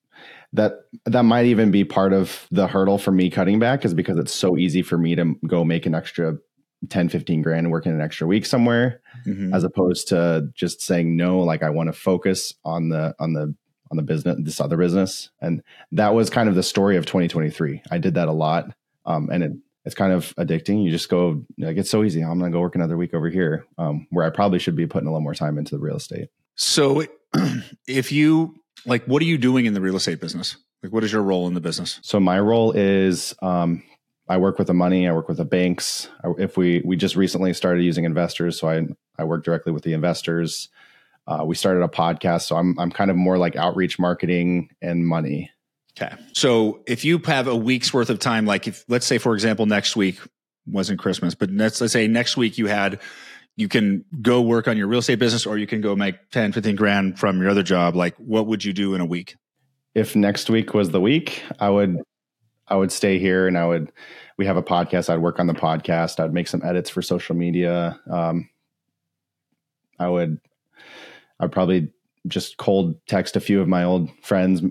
that 0.53 0.85
that 1.07 1.25
might 1.25 1.47
even 1.47 1.71
be 1.71 1.85
part 1.85 2.13
of 2.13 2.47
the 2.51 2.67
hurdle 2.67 2.99
for 2.99 3.11
me 3.11 3.31
cutting 3.31 3.59
back 3.59 3.85
is 3.85 3.95
because 3.95 4.19
it's 4.19 4.33
so 4.33 4.59
easy 4.59 4.83
for 4.83 4.99
me 4.99 5.15
to 5.15 5.35
go 5.47 5.65
make 5.65 5.87
an 5.87 5.95
extra 5.95 6.37
10 6.89 7.09
15 7.09 7.43
grand 7.43 7.71
working 7.71 7.93
an 7.93 8.01
extra 8.01 8.27
week 8.27 8.45
somewhere 8.45 9.01
mm-hmm. 9.27 9.55
as 9.55 9.65
opposed 9.65 10.09
to 10.09 10.49
just 10.55 10.83
saying 10.83 11.17
no 11.17 11.39
like 11.39 11.63
i 11.63 11.71
want 11.71 11.87
to 11.89 11.93
focus 11.93 12.55
on 12.65 12.89
the 12.89 13.15
on 13.19 13.33
the 13.33 13.55
on 13.91 13.97
the 13.97 14.03
business 14.03 14.37
this 14.41 14.61
other 14.61 14.77
business 14.77 15.31
and 15.41 15.63
that 15.93 16.13
was 16.13 16.29
kind 16.29 16.49
of 16.49 16.55
the 16.55 16.63
story 16.63 16.97
of 16.97 17.07
2023 17.07 17.83
i 17.91 17.99
did 17.99 18.15
that 18.15 18.29
a 18.29 18.33
lot 18.33 18.75
um, 19.05 19.29
and 19.33 19.43
it, 19.43 19.53
it's 19.85 19.95
kind 19.95 20.13
of 20.13 20.35
addicting 20.37 20.85
you 20.85 20.91
just 20.91 21.09
go 21.09 21.45
like 21.59 21.77
it's 21.77 21.91
so 21.91 22.05
easy 22.05 22.23
i'm 22.23 22.39
gonna 22.39 22.51
go 22.51 22.61
work 22.61 22.75
another 22.75 22.97
week 22.97 23.15
over 23.15 23.29
here 23.29 23.67
um, 23.79 24.07
where 24.11 24.25
i 24.25 24.31
probably 24.31 24.59
should 24.59 24.77
be 24.77 24.87
putting 24.87 25.07
a 25.07 25.11
little 25.11 25.23
more 25.23 25.35
time 25.35 25.59
into 25.59 25.77
the 25.77 25.81
real 25.81 25.97
estate 25.97 26.29
so 26.55 27.05
if 27.87 28.13
you 28.13 28.55
like 28.87 29.05
what 29.07 29.23
are 29.23 29.27
you 29.27 29.39
doing 29.39 29.67
in 29.67 29.75
the 29.75 29.81
real 29.81 29.97
estate 29.97 30.21
business 30.21 30.57
like 30.83 30.93
what 30.93 31.05
is 31.05 31.13
your 31.13 31.23
role 31.23 31.47
in 31.47 31.55
the 31.55 31.61
business 31.61 31.99
so 32.03 32.19
my 32.19 32.39
role 32.39 32.73
is 32.73 33.35
um, 33.43 33.83
I 34.29 34.39
work 34.39 34.59
with 34.59 34.69
the 34.69 34.75
money. 34.75 35.09
I 35.09 35.13
work 35.13 35.29
with 35.29 35.37
the 35.37 35.45
banks. 35.45 36.09
If 36.39 36.57
we 36.57 36.81
we 36.85 36.97
just 36.97 37.17
recently 37.17 37.53
started 37.53 37.83
using 37.83 38.05
investors, 38.05 38.59
so 38.59 38.69
I 38.69 38.87
I 39.19 39.25
work 39.25 39.45
directly 39.45 39.73
with 39.73 39.83
the 39.83 39.93
investors. 39.93 40.69
Uh, 41.27 41.45
we 41.45 41.55
started 41.55 41.83
a 41.83 41.89
podcast, 41.89 42.43
so 42.43 42.57
I'm 42.57 42.79
I'm 42.79 42.91
kind 42.91 43.11
of 43.11 43.17
more 43.17 43.37
like 43.37 43.57
outreach 43.57 43.99
marketing 43.99 44.71
and 44.81 45.07
money. 45.07 45.51
Okay. 46.01 46.15
So 46.33 46.83
if 46.87 47.05
you 47.05 47.19
have 47.27 47.47
a 47.49 47.57
week's 47.57 47.93
worth 47.93 48.11
of 48.11 48.19
time, 48.19 48.47
like 48.47 48.67
if 48.67 48.85
let's 48.89 49.07
say 49.07 49.19
for 49.19 49.35
example 49.35 49.67
next 49.67 49.95
week 49.95 50.19
wasn't 50.67 50.99
Christmas, 50.99 51.35
but 51.35 51.51
let's 51.51 51.81
let's 51.81 51.93
say 51.93 52.07
next 52.07 52.37
week 52.37 52.59
you 52.59 52.67
had 52.67 53.01
you 53.57 53.69
can 53.69 54.05
go 54.23 54.41
work 54.41 54.69
on 54.69 54.79
your 54.79 54.87
real 54.87 55.01
estate 55.01 55.19
business 55.19 55.45
or 55.45 55.59
you 55.59 55.67
can 55.67 55.83
go 55.83 55.95
make 55.95 56.31
10, 56.31 56.53
15 56.53 56.77
grand 56.77 57.19
from 57.19 57.41
your 57.41 57.51
other 57.51 57.63
job. 57.63 57.95
Like 57.95 58.17
what 58.17 58.47
would 58.47 58.65
you 58.65 58.73
do 58.73 58.95
in 58.95 59.01
a 59.03 59.07
week? 59.07 59.37
If 59.95 60.17
next 60.17 60.49
week 60.49 60.73
was 60.73 60.91
the 60.91 61.01
week, 61.01 61.43
I 61.61 61.69
would 61.69 61.99
I 62.67 62.77
would 62.77 62.91
stay 62.91 63.19
here 63.19 63.47
and 63.47 63.59
I 63.59 63.67
would 63.67 63.93
we 64.39 64.47
have 64.47 64.57
a 64.57 64.63
podcast. 64.63 65.11
I'd 65.11 65.19
work 65.19 65.39
on 65.39 65.47
the 65.47 65.55
podcast. 65.55 66.19
I'd 66.19 66.33
make 66.33 66.49
some 66.49 66.63
edits 66.65 66.91
for 66.91 67.03
social 67.03 67.37
media. 67.37 68.01
Um, 68.11 68.49
I 69.99 70.09
would, 70.09 70.41
I'd 71.39 71.53
probably 71.53 71.93
just 72.27 72.57
cold 72.57 72.97
text 73.07 73.37
a 73.37 73.41
few 73.41 73.61
of 73.61 73.69
my 73.69 73.85
old 73.85 74.11
friends 74.23 74.63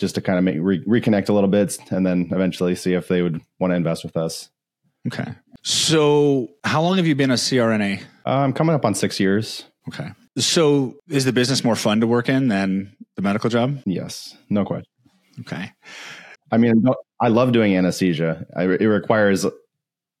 just 0.00 0.16
to 0.16 0.20
kind 0.20 0.38
of 0.38 0.44
make 0.44 0.56
re- 0.58 0.84
reconnect 0.84 1.28
a 1.28 1.32
little 1.32 1.48
bit, 1.48 1.78
and 1.90 2.04
then 2.04 2.28
eventually 2.32 2.74
see 2.74 2.94
if 2.94 3.06
they 3.06 3.22
would 3.22 3.40
want 3.60 3.70
to 3.70 3.76
invest 3.76 4.02
with 4.02 4.16
us. 4.16 4.48
Okay. 5.06 5.32
So, 5.62 6.48
how 6.64 6.82
long 6.82 6.96
have 6.96 7.06
you 7.06 7.14
been 7.14 7.30
a 7.30 7.34
CRNA? 7.34 8.02
I'm 8.24 8.44
um, 8.44 8.52
coming 8.52 8.74
up 8.74 8.84
on 8.84 8.94
six 8.94 9.20
years. 9.20 9.64
Okay. 9.88 10.10
So, 10.38 10.96
is 11.08 11.24
the 11.24 11.32
business 11.32 11.62
more 11.62 11.76
fun 11.76 12.00
to 12.00 12.06
work 12.06 12.28
in 12.28 12.48
than 12.48 12.96
the 13.16 13.22
medical 13.22 13.50
job? 13.50 13.80
Yes, 13.84 14.36
no 14.48 14.64
question. 14.64 14.90
Okay. 15.40 15.70
I 16.50 16.58
mean, 16.58 16.84
I 17.20 17.28
love 17.28 17.52
doing 17.52 17.76
anesthesia. 17.76 18.46
I, 18.56 18.64
it 18.64 18.86
requires 18.86 19.46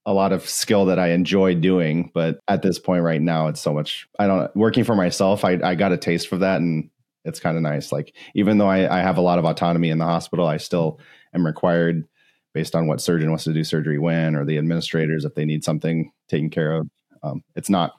a 0.06 0.12
lot 0.12 0.32
of 0.32 0.48
skill 0.48 0.86
that 0.86 0.98
I 0.98 1.10
enjoy 1.10 1.54
doing, 1.54 2.10
but 2.14 2.38
at 2.48 2.62
this 2.62 2.78
point 2.78 3.02
right 3.02 3.20
now, 3.20 3.48
it's 3.48 3.60
so 3.60 3.74
much. 3.74 4.08
I 4.18 4.26
don't 4.26 4.54
working 4.54 4.84
for 4.84 4.94
myself. 4.94 5.44
I, 5.44 5.58
I 5.62 5.74
got 5.74 5.92
a 5.92 5.96
taste 5.96 6.28
for 6.28 6.38
that, 6.38 6.60
and 6.60 6.90
it's 7.24 7.40
kind 7.40 7.56
of 7.56 7.62
nice. 7.62 7.92
Like 7.92 8.14
even 8.34 8.58
though 8.58 8.68
I, 8.68 8.98
I 8.98 9.02
have 9.02 9.18
a 9.18 9.22
lot 9.22 9.38
of 9.38 9.44
autonomy 9.44 9.90
in 9.90 9.98
the 9.98 10.04
hospital, 10.04 10.46
I 10.46 10.56
still 10.56 11.00
am 11.34 11.46
required 11.46 12.06
based 12.52 12.74
on 12.74 12.86
what 12.86 13.00
surgeon 13.00 13.30
wants 13.30 13.44
to 13.44 13.52
do 13.52 13.62
surgery 13.62 13.98
when, 13.98 14.34
or 14.34 14.44
the 14.44 14.58
administrators 14.58 15.24
if 15.24 15.34
they 15.34 15.44
need 15.44 15.64
something 15.64 16.10
taken 16.28 16.50
care 16.50 16.72
of. 16.72 16.88
Um, 17.22 17.42
it's 17.54 17.70
not 17.70 17.92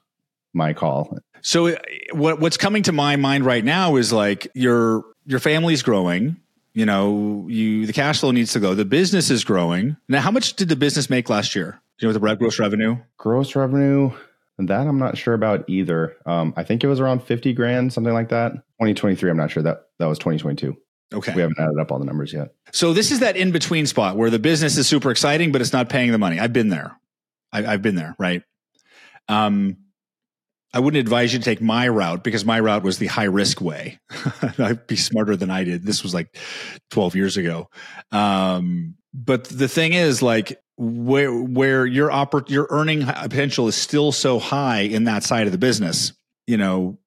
my 0.54 0.74
call. 0.74 1.18
So 1.42 1.76
what 2.12 2.40
what's 2.40 2.58
coming 2.58 2.84
to 2.84 2.92
my 2.92 3.16
mind 3.16 3.46
right 3.46 3.64
now 3.64 3.96
is 3.96 4.12
like 4.12 4.48
your 4.54 5.04
your 5.26 5.40
family's 5.40 5.84
growing 5.84 6.38
you 6.74 6.86
know, 6.86 7.48
you 7.50 7.86
the 7.86 7.94
cash 7.94 8.22
flow 8.22 8.32
needs 8.32 8.54
to 8.54 8.60
go. 8.60 8.76
The 8.76 8.86
business 8.86 9.30
is 9.30 9.44
growing. 9.44 9.98
Now, 10.08 10.22
how 10.22 10.32
much 10.32 10.54
did 10.54 10.70
the 10.70 10.76
business 10.76 11.10
make 11.10 11.30
last 11.30 11.56
year? 11.56 11.82
Do 12.00 12.08
you 12.08 12.14
know 12.14 12.18
the 12.18 12.36
gross 12.36 12.60
revenue? 12.60 12.98
Gross 13.18 13.56
revenue. 13.56 14.12
That 14.68 14.88
I'm 14.88 15.00
not 15.00 15.18
sure 15.18 15.34
about 15.34 15.70
either. 15.70 16.16
Um, 16.26 16.54
I 16.58 16.64
think 16.64 16.84
it 16.84 16.88
was 16.88 17.00
around 17.00 17.24
50 17.24 17.54
grand, 17.54 17.94
something 17.94 18.14
like 18.14 18.30
that. 18.30 18.54
2023, 18.54 19.30
I'm 19.30 19.38
not 19.38 19.52
sure. 19.52 19.64
That 19.64 19.84
that 20.00 20.08
was 20.08 20.20
2022. 20.20 20.76
Okay. 21.14 21.36
We 21.36 21.42
haven't 21.42 21.60
added 21.60 21.78
up 21.80 21.92
all 21.92 22.00
the 22.00 22.06
numbers 22.06 22.32
yet. 22.32 22.54
So 22.72 22.94
this 22.94 23.12
is 23.12 23.20
that 23.20 23.36
in 23.36 23.52
between 23.52 23.86
spot 23.86 24.16
where 24.16 24.30
the 24.30 24.40
business 24.40 24.78
is 24.78 24.88
super 24.88 25.12
exciting, 25.12 25.52
but 25.52 25.62
it's 25.62 25.74
not 25.74 25.90
paying 25.90 26.12
the 26.12 26.18
money. 26.18 26.40
I've 26.40 26.54
been 26.54 26.70
there. 26.70 26.98
I, 27.52 27.64
have 27.64 27.82
been 27.82 27.96
there, 27.96 28.16
right? 28.18 28.44
Um, 29.28 29.78
I 30.74 30.80
wouldn't 30.80 31.02
advise 31.02 31.34
you 31.34 31.40
to 31.40 31.46
take 31.46 31.62
my 31.62 31.88
route 31.90 32.24
because 32.24 32.46
my 32.46 32.60
route 32.60 32.84
was 32.84 32.98
the 32.98 33.08
high 33.08 33.26
risk 33.26 33.60
way. 33.60 34.00
I'd 34.58 34.88
be 34.88 34.96
smarter 34.96 35.36
than 35.36 35.52
I 35.52 35.66
did. 35.66 35.86
This 35.86 36.02
was 36.02 36.14
like 36.14 36.38
12 36.92 37.16
years 37.16 37.36
ago. 37.36 37.70
Um, 38.14 38.96
but 39.14 39.46
the 39.46 39.68
thing 39.68 39.92
is 39.92 40.22
like 40.22 40.62
where, 40.82 41.32
where 41.32 41.86
your 41.86 42.10
oper- 42.10 42.50
your 42.50 42.68
earning 42.70 43.06
potential 43.06 43.68
is 43.68 43.76
still 43.76 44.12
so 44.12 44.40
high 44.40 44.82
in 44.82 45.06
that 45.06 45.24
side 45.24 45.46
of 45.46 45.52
the 45.52 45.58
business, 45.58 46.14
you 46.48 46.58
know, 46.58 46.98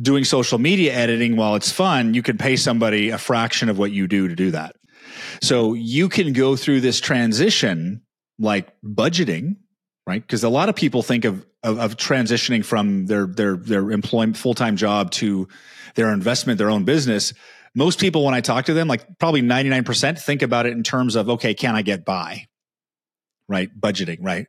doing 0.00 0.24
social 0.24 0.58
media 0.58 0.92
editing 0.92 1.36
while 1.36 1.54
it's 1.54 1.70
fun, 1.70 2.14
you 2.14 2.22
can 2.22 2.36
pay 2.36 2.56
somebody 2.56 3.10
a 3.10 3.18
fraction 3.18 3.68
of 3.68 3.78
what 3.78 3.92
you 3.92 4.08
do 4.08 4.28
to 4.28 4.34
do 4.34 4.50
that. 4.50 4.76
So 5.40 5.74
you 5.74 6.08
can 6.08 6.32
go 6.32 6.56
through 6.56 6.80
this 6.80 7.00
transition 7.00 8.02
like 8.38 8.72
budgeting 8.82 9.56
right? 10.06 10.20
Because 10.20 10.44
a 10.44 10.48
lot 10.48 10.68
of 10.68 10.76
people 10.76 11.02
think 11.02 11.24
of, 11.24 11.46
of, 11.62 11.78
of 11.78 11.96
transitioning 11.96 12.64
from 12.64 13.06
their 13.06 13.26
their 13.26 13.56
their 13.56 13.90
employment 13.90 14.36
full 14.36 14.54
time 14.54 14.76
job 14.76 15.10
to 15.12 15.48
their 15.94 16.12
investment, 16.12 16.58
their 16.58 16.70
own 16.70 16.84
business. 16.84 17.32
Most 17.74 17.98
people, 17.98 18.24
when 18.24 18.34
I 18.34 18.40
talk 18.40 18.66
to 18.66 18.74
them, 18.74 18.88
like 18.88 19.18
probably 19.18 19.42
ninety 19.42 19.70
nine 19.70 19.84
percent, 19.84 20.18
think 20.18 20.42
about 20.42 20.66
it 20.66 20.72
in 20.72 20.82
terms 20.82 21.16
of 21.16 21.28
okay, 21.28 21.54
can 21.54 21.74
I 21.74 21.82
get 21.82 22.04
by? 22.04 22.46
Right, 23.48 23.70
budgeting, 23.78 24.18
right? 24.20 24.46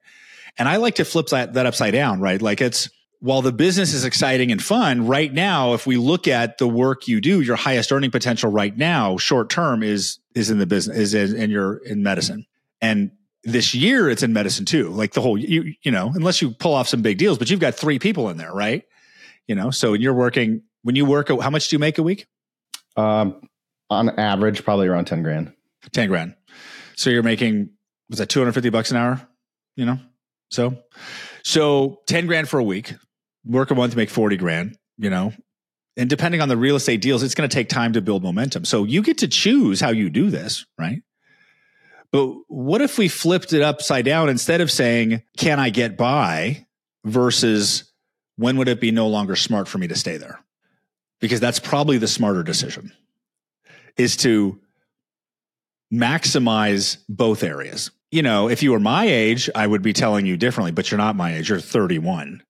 And 0.57 0.69
I 0.69 0.77
like 0.77 0.95
to 0.95 1.05
flip 1.05 1.27
that 1.27 1.53
that 1.53 1.65
upside 1.65 1.93
down, 1.93 2.21
right? 2.21 2.41
Like 2.41 2.61
it's 2.61 2.89
while 3.19 3.41
the 3.41 3.51
business 3.51 3.93
is 3.93 4.03
exciting 4.03 4.51
and 4.51 4.61
fun 4.61 5.07
right 5.07 5.31
now 5.31 5.73
if 5.73 5.87
we 5.87 5.95
look 5.95 6.27
at 6.27 6.57
the 6.57 6.67
work 6.67 7.07
you 7.07 7.21
do 7.21 7.39
your 7.39 7.55
highest 7.55 7.89
earning 7.89 8.11
potential 8.11 8.51
right 8.51 8.75
now 8.77 9.15
short 9.15 9.49
term 9.49 9.81
is 9.81 10.19
is 10.35 10.49
in 10.49 10.57
the 10.57 10.65
business 10.65 10.97
is 10.97 11.13
in, 11.13 11.43
in 11.43 11.49
your 11.49 11.77
in 11.85 12.03
medicine 12.03 12.45
and 12.81 13.11
this 13.43 13.75
year 13.75 14.09
it's 14.09 14.23
in 14.23 14.33
medicine 14.33 14.65
too. 14.65 14.89
Like 14.89 15.13
the 15.13 15.21
whole, 15.21 15.37
you, 15.37 15.73
you 15.81 15.91
know, 15.91 16.11
unless 16.15 16.41
you 16.41 16.51
pull 16.51 16.73
off 16.73 16.87
some 16.87 17.01
big 17.01 17.17
deals, 17.17 17.37
but 17.37 17.49
you've 17.49 17.59
got 17.59 17.75
three 17.75 17.99
people 17.99 18.29
in 18.29 18.37
there, 18.37 18.53
right? 18.53 18.83
You 19.47 19.55
know, 19.55 19.71
so 19.71 19.93
you're 19.93 20.13
working, 20.13 20.63
when 20.83 20.95
you 20.95 21.05
work, 21.05 21.29
how 21.29 21.49
much 21.49 21.69
do 21.69 21.75
you 21.75 21.79
make 21.79 21.97
a 21.97 22.03
week? 22.03 22.27
Um, 22.95 23.49
on 23.89 24.17
average, 24.19 24.63
probably 24.63 24.87
around 24.87 25.05
10 25.05 25.23
grand. 25.23 25.53
10 25.91 26.07
grand. 26.07 26.35
So 26.95 27.09
you're 27.09 27.23
making, 27.23 27.71
was 28.13 28.19
that 28.19 28.29
250 28.29 28.69
bucks 28.69 28.91
an 28.91 28.97
hour? 28.97 29.27
You 29.75 29.87
know, 29.87 29.99
so, 30.51 30.77
so 31.43 32.01
10 32.05 32.27
grand 32.27 32.47
for 32.47 32.59
a 32.59 32.63
week, 32.63 32.93
work 33.43 33.71
a 33.71 33.75
month, 33.75 33.95
make 33.95 34.11
40 34.11 34.37
grand, 34.37 34.77
you 34.99 35.09
know, 35.09 35.33
and 35.97 36.07
depending 36.07 36.39
on 36.39 36.47
the 36.47 36.55
real 36.55 36.75
estate 36.75 37.01
deals, 37.01 37.23
it's 37.23 37.33
going 37.33 37.49
to 37.49 37.53
take 37.53 37.69
time 37.69 37.93
to 37.93 38.01
build 38.01 38.21
momentum. 38.21 38.65
So 38.65 38.83
you 38.83 39.01
get 39.01 39.17
to 39.19 39.27
choose 39.27 39.81
how 39.81 39.89
you 39.89 40.11
do 40.11 40.29
this, 40.29 40.63
right? 40.77 41.01
But 42.11 42.35
what 42.49 42.81
if 42.81 42.99
we 42.99 43.07
flipped 43.07 43.51
it 43.51 43.63
upside 43.63 44.05
down 44.05 44.29
instead 44.29 44.61
of 44.61 44.69
saying, 44.69 45.23
can 45.35 45.59
I 45.59 45.71
get 45.71 45.97
by 45.97 46.67
versus 47.03 47.91
when 48.35 48.57
would 48.57 48.67
it 48.67 48.79
be 48.79 48.91
no 48.91 49.07
longer 49.07 49.35
smart 49.35 49.67
for 49.67 49.79
me 49.79 49.87
to 49.87 49.95
stay 49.95 50.17
there? 50.17 50.39
Because 51.19 51.39
that's 51.39 51.59
probably 51.59 51.97
the 51.97 52.07
smarter 52.07 52.43
decision 52.43 52.91
is 53.97 54.17
to 54.17 54.59
maximize 55.91 56.97
both 57.07 57.43
areas. 57.43 57.91
You 58.13 58.21
know, 58.21 58.47
if 58.47 58.61
you 58.61 58.73
were 58.73 58.79
my 58.79 59.05
age, 59.05 59.49
I 59.55 59.65
would 59.65 59.81
be 59.81 59.91
telling 59.91 60.27
you 60.27 60.37
differently, 60.37 60.71
but 60.71 60.91
you're 60.91 60.99
not 60.99 61.15
my 61.15 61.33
age. 61.33 61.49
You're 61.49 61.59
31. 61.59 62.43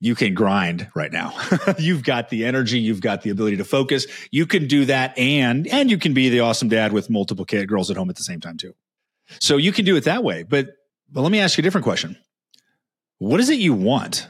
You 0.00 0.16
can 0.16 0.34
grind 0.34 0.90
right 0.96 1.12
now. 1.12 1.32
you've 1.78 2.02
got 2.02 2.30
the 2.30 2.44
energy, 2.44 2.80
you've 2.80 3.00
got 3.00 3.22
the 3.22 3.30
ability 3.30 3.58
to 3.58 3.64
focus. 3.64 4.08
You 4.32 4.44
can 4.44 4.66
do 4.66 4.86
that 4.86 5.16
and 5.16 5.68
and 5.68 5.88
you 5.88 5.98
can 5.98 6.14
be 6.14 6.30
the 6.30 6.40
awesome 6.40 6.68
dad 6.68 6.92
with 6.92 7.10
multiple 7.10 7.44
kid 7.44 7.68
girls 7.68 7.92
at 7.92 7.96
home 7.96 8.10
at 8.10 8.16
the 8.16 8.24
same 8.24 8.40
time 8.40 8.56
too. 8.56 8.74
So 9.38 9.56
you 9.56 9.70
can 9.70 9.84
do 9.84 9.94
it 9.94 10.02
that 10.02 10.24
way. 10.24 10.42
But, 10.42 10.70
but 11.12 11.20
let 11.20 11.30
me 11.30 11.38
ask 11.38 11.56
you 11.56 11.62
a 11.62 11.64
different 11.64 11.84
question. 11.84 12.16
What 13.18 13.38
is 13.38 13.50
it 13.50 13.60
you 13.60 13.72
want 13.72 14.26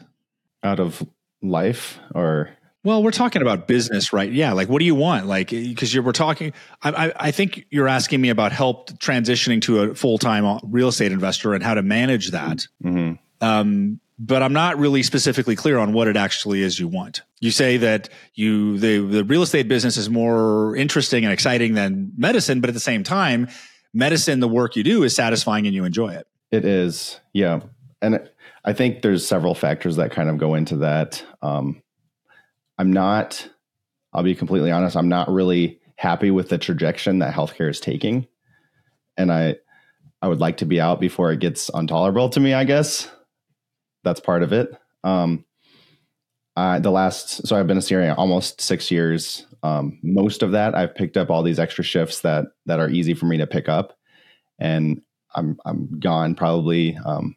out 0.62 0.80
of 0.80 1.02
life 1.40 1.98
or? 2.14 2.50
Well, 2.84 3.02
we're 3.02 3.12
talking 3.12 3.40
about 3.40 3.66
business, 3.66 4.12
right? 4.12 4.30
Yeah. 4.30 4.52
Like, 4.52 4.68
what 4.68 4.78
do 4.78 4.84
you 4.84 4.94
want? 4.94 5.26
Like, 5.26 5.48
because 5.48 5.98
we're 5.98 6.12
talking, 6.12 6.52
I, 6.82 7.06
I, 7.06 7.12
I, 7.16 7.30
think 7.30 7.64
you're 7.70 7.88
asking 7.88 8.20
me 8.20 8.28
about 8.28 8.52
help 8.52 8.90
transitioning 8.98 9.62
to 9.62 9.80
a 9.80 9.94
full 9.94 10.18
time 10.18 10.60
real 10.64 10.88
estate 10.88 11.10
investor 11.10 11.54
and 11.54 11.64
how 11.64 11.74
to 11.74 11.82
manage 11.82 12.32
that. 12.32 12.66
Mm-hmm. 12.84 13.14
Um, 13.40 14.00
but 14.18 14.42
I'm 14.42 14.52
not 14.52 14.78
really 14.78 15.02
specifically 15.02 15.56
clear 15.56 15.78
on 15.78 15.92
what 15.92 16.08
it 16.08 16.16
actually 16.16 16.62
is 16.62 16.78
you 16.78 16.86
want. 16.86 17.22
You 17.40 17.50
say 17.50 17.78
that 17.78 18.10
you 18.34 18.78
the 18.78 18.98
the 18.98 19.24
real 19.24 19.42
estate 19.42 19.66
business 19.66 19.96
is 19.96 20.08
more 20.08 20.76
interesting 20.76 21.24
and 21.24 21.32
exciting 21.32 21.74
than 21.74 22.12
medicine, 22.16 22.60
but 22.60 22.68
at 22.68 22.74
the 22.74 22.80
same 22.80 23.02
time, 23.02 23.48
medicine, 23.92 24.40
the 24.40 24.48
work 24.48 24.76
you 24.76 24.84
do 24.84 25.02
is 25.02 25.16
satisfying 25.16 25.66
and 25.66 25.74
you 25.74 25.84
enjoy 25.84 26.14
it. 26.14 26.26
It 26.52 26.64
is. 26.64 27.18
Yeah. 27.32 27.60
And 28.00 28.28
I 28.64 28.72
think 28.72 29.02
there's 29.02 29.26
several 29.26 29.54
factors 29.54 29.96
that 29.96 30.10
kind 30.12 30.28
of 30.28 30.38
go 30.38 30.54
into 30.54 30.76
that. 30.76 31.24
Um, 31.42 31.82
I'm 32.78 32.92
not, 32.92 33.48
I'll 34.12 34.22
be 34.22 34.34
completely 34.34 34.70
honest, 34.70 34.96
I'm 34.96 35.08
not 35.08 35.28
really 35.28 35.80
happy 35.96 36.30
with 36.30 36.48
the 36.48 36.58
trajectory 36.58 37.18
that 37.18 37.34
healthcare 37.34 37.70
is 37.70 37.80
taking. 37.80 38.26
And 39.16 39.32
I 39.32 39.56
I 40.20 40.28
would 40.28 40.40
like 40.40 40.56
to 40.58 40.66
be 40.66 40.80
out 40.80 41.00
before 41.00 41.32
it 41.32 41.40
gets 41.40 41.70
intolerable 41.74 42.30
to 42.30 42.40
me, 42.40 42.54
I 42.54 42.64
guess. 42.64 43.10
That's 44.04 44.20
part 44.20 44.42
of 44.42 44.54
it. 44.54 44.70
Um, 45.04 45.44
uh, 46.56 46.78
the 46.78 46.90
last, 46.90 47.46
so 47.46 47.56
I've 47.56 47.66
been 47.66 47.76
a 47.76 47.80
CRNA 47.80 48.16
almost 48.16 48.60
six 48.60 48.90
years. 48.90 49.44
Um, 49.62 49.98
most 50.02 50.42
of 50.42 50.52
that, 50.52 50.74
I've 50.74 50.94
picked 50.94 51.18
up 51.18 51.28
all 51.28 51.42
these 51.42 51.58
extra 51.58 51.84
shifts 51.84 52.20
that 52.20 52.46
that 52.64 52.80
are 52.80 52.88
easy 52.88 53.12
for 53.12 53.26
me 53.26 53.36
to 53.36 53.46
pick 53.46 53.68
up, 53.68 53.98
and 54.58 55.02
I'm 55.34 55.58
I'm 55.66 56.00
gone 56.00 56.34
probably 56.34 56.96
um, 57.04 57.36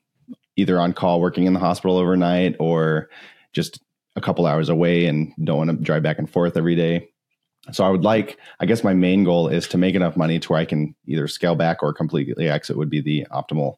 either 0.55 0.79
on 0.79 0.93
call 0.93 1.19
working 1.19 1.45
in 1.45 1.53
the 1.53 1.59
hospital 1.59 1.97
overnight 1.97 2.55
or 2.59 3.09
just 3.53 3.81
a 4.17 4.21
couple 4.21 4.45
hours 4.45 4.67
away 4.67 5.05
and 5.05 5.31
don't 5.41 5.57
want 5.57 5.69
to 5.69 5.77
drive 5.77 6.03
back 6.03 6.17
and 6.17 6.29
forth 6.29 6.57
every 6.57 6.75
day. 6.75 7.07
So 7.71 7.85
I 7.85 7.89
would 7.89 8.03
like, 8.03 8.37
I 8.59 8.65
guess 8.65 8.83
my 8.83 8.93
main 8.93 9.23
goal 9.23 9.47
is 9.47 9.67
to 9.69 9.77
make 9.77 9.93
enough 9.93 10.17
money 10.17 10.39
to 10.39 10.49
where 10.49 10.59
I 10.59 10.65
can 10.65 10.95
either 11.05 11.27
scale 11.27 11.55
back 11.55 11.83
or 11.83 11.93
completely 11.93 12.49
exit 12.49 12.77
would 12.77 12.89
be 12.89 13.01
the 13.01 13.27
optimal, 13.31 13.75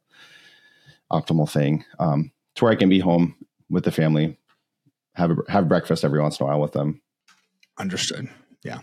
optimal 1.11 1.49
thing. 1.49 1.83
Um, 1.99 2.31
to 2.55 2.63
where 2.63 2.73
I 2.73 2.77
can 2.77 2.89
be 2.89 2.99
home 2.99 3.35
with 3.69 3.83
the 3.83 3.91
family, 3.91 4.37
have 5.15 5.31
a, 5.31 5.35
have 5.51 5.67
breakfast 5.67 6.05
every 6.05 6.21
once 6.21 6.39
in 6.39 6.45
a 6.45 6.47
while 6.47 6.61
with 6.61 6.71
them. 6.71 7.01
Understood. 7.77 8.29
Yeah. 8.63 8.79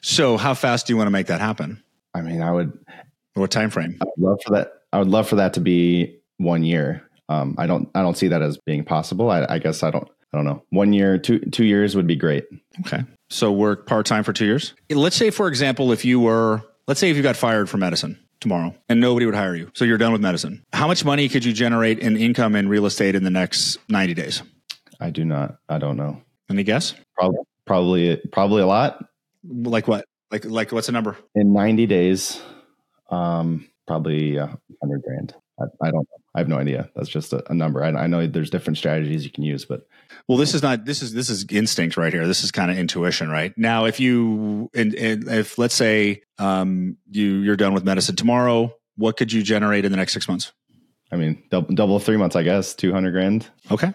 So 0.00 0.36
how 0.36 0.54
fast 0.54 0.86
do 0.86 0.92
you 0.92 0.96
want 0.96 1.06
to 1.06 1.12
make 1.12 1.28
that 1.28 1.40
happen? 1.40 1.82
I 2.14 2.22
mean, 2.22 2.42
I 2.42 2.52
would. 2.52 2.78
What 3.34 3.50
time 3.50 3.70
frame? 3.70 3.96
I 4.00 4.04
would 4.04 4.28
love 4.30 4.40
for 4.44 4.52
that. 4.54 4.72
I 4.92 4.98
would 4.98 5.08
love 5.08 5.28
for 5.28 5.36
that 5.36 5.54
to 5.54 5.60
be 5.60 6.18
one 6.36 6.64
year. 6.64 7.08
Um, 7.28 7.54
I 7.58 7.66
don't. 7.66 7.88
I 7.94 8.02
don't 8.02 8.16
see 8.16 8.28
that 8.28 8.42
as 8.42 8.58
being 8.58 8.84
possible. 8.84 9.30
I, 9.30 9.46
I 9.48 9.58
guess 9.58 9.82
I 9.82 9.90
don't. 9.90 10.08
I 10.32 10.38
don't 10.38 10.44
know. 10.44 10.62
One 10.70 10.92
year, 10.92 11.18
two 11.18 11.40
two 11.40 11.64
years 11.64 11.94
would 11.94 12.06
be 12.06 12.16
great. 12.16 12.46
Okay. 12.80 13.04
So 13.28 13.52
work 13.52 13.86
part 13.86 14.06
time 14.06 14.24
for 14.24 14.32
two 14.32 14.46
years. 14.46 14.74
Let's 14.90 15.16
say, 15.16 15.30
for 15.30 15.48
example, 15.48 15.92
if 15.92 16.04
you 16.04 16.20
were, 16.20 16.62
let's 16.86 17.00
say, 17.00 17.10
if 17.10 17.16
you 17.16 17.22
got 17.22 17.36
fired 17.36 17.68
from 17.68 17.80
medicine 17.80 18.18
tomorrow 18.40 18.74
and 18.88 19.00
nobody 19.00 19.26
would 19.26 19.34
hire 19.34 19.54
you, 19.54 19.70
so 19.74 19.84
you're 19.84 19.98
done 19.98 20.12
with 20.12 20.20
medicine. 20.20 20.64
How 20.72 20.86
much 20.86 21.04
money 21.04 21.28
could 21.28 21.44
you 21.44 21.52
generate 21.52 21.98
in 21.98 22.16
income 22.16 22.56
in 22.56 22.68
real 22.68 22.86
estate 22.86 23.14
in 23.14 23.24
the 23.24 23.30
next 23.30 23.78
ninety 23.88 24.14
days? 24.14 24.42
I 25.00 25.10
do 25.10 25.24
not. 25.24 25.56
I 25.68 25.78
don't 25.78 25.96
know. 25.96 26.22
Any 26.48 26.62
guess? 26.62 26.94
Probably. 27.16 27.40
Probably. 27.66 28.16
Probably 28.32 28.62
a 28.62 28.66
lot. 28.66 29.04
Like 29.44 29.86
what? 29.86 30.06
Like 30.30 30.46
like 30.46 30.72
what's 30.72 30.86
the 30.86 30.92
number? 30.92 31.18
In 31.34 31.52
ninety 31.52 31.86
days, 31.86 32.40
um, 33.10 33.68
probably 33.86 34.36
a 34.36 34.46
hundred 34.82 35.02
grand. 35.02 35.34
I, 35.60 35.88
I, 35.88 35.90
don't. 35.90 36.08
I 36.34 36.38
have 36.38 36.48
no 36.48 36.58
idea. 36.58 36.90
That's 36.94 37.08
just 37.08 37.32
a, 37.32 37.50
a 37.50 37.54
number. 37.54 37.84
I, 37.84 37.90
I, 37.90 38.06
know 38.06 38.26
there's 38.26 38.50
different 38.50 38.78
strategies 38.78 39.24
you 39.24 39.30
can 39.30 39.44
use, 39.44 39.64
but 39.64 39.86
well, 40.28 40.38
this 40.38 40.54
is 40.54 40.62
not. 40.62 40.84
This 40.84 41.02
is 41.02 41.12
this 41.12 41.28
is 41.28 41.44
instinct 41.50 41.96
right 41.96 42.12
here. 42.12 42.26
This 42.26 42.44
is 42.44 42.50
kind 42.50 42.70
of 42.70 42.78
intuition, 42.78 43.28
right? 43.28 43.52
Now, 43.56 43.86
if 43.86 44.00
you 44.00 44.70
and, 44.74 44.94
and 44.94 45.28
if 45.28 45.58
let's 45.58 45.74
say 45.74 46.22
um, 46.38 46.96
you 47.10 47.38
you're 47.38 47.56
done 47.56 47.74
with 47.74 47.84
medicine 47.84 48.16
tomorrow, 48.16 48.74
what 48.96 49.16
could 49.16 49.32
you 49.32 49.42
generate 49.42 49.84
in 49.84 49.90
the 49.90 49.96
next 49.96 50.12
six 50.12 50.28
months? 50.28 50.52
I 51.10 51.16
mean, 51.16 51.42
double, 51.50 51.74
double 51.74 51.98
three 51.98 52.16
months, 52.16 52.36
I 52.36 52.42
guess, 52.42 52.74
two 52.74 52.92
hundred 52.92 53.12
grand. 53.12 53.48
Okay. 53.70 53.92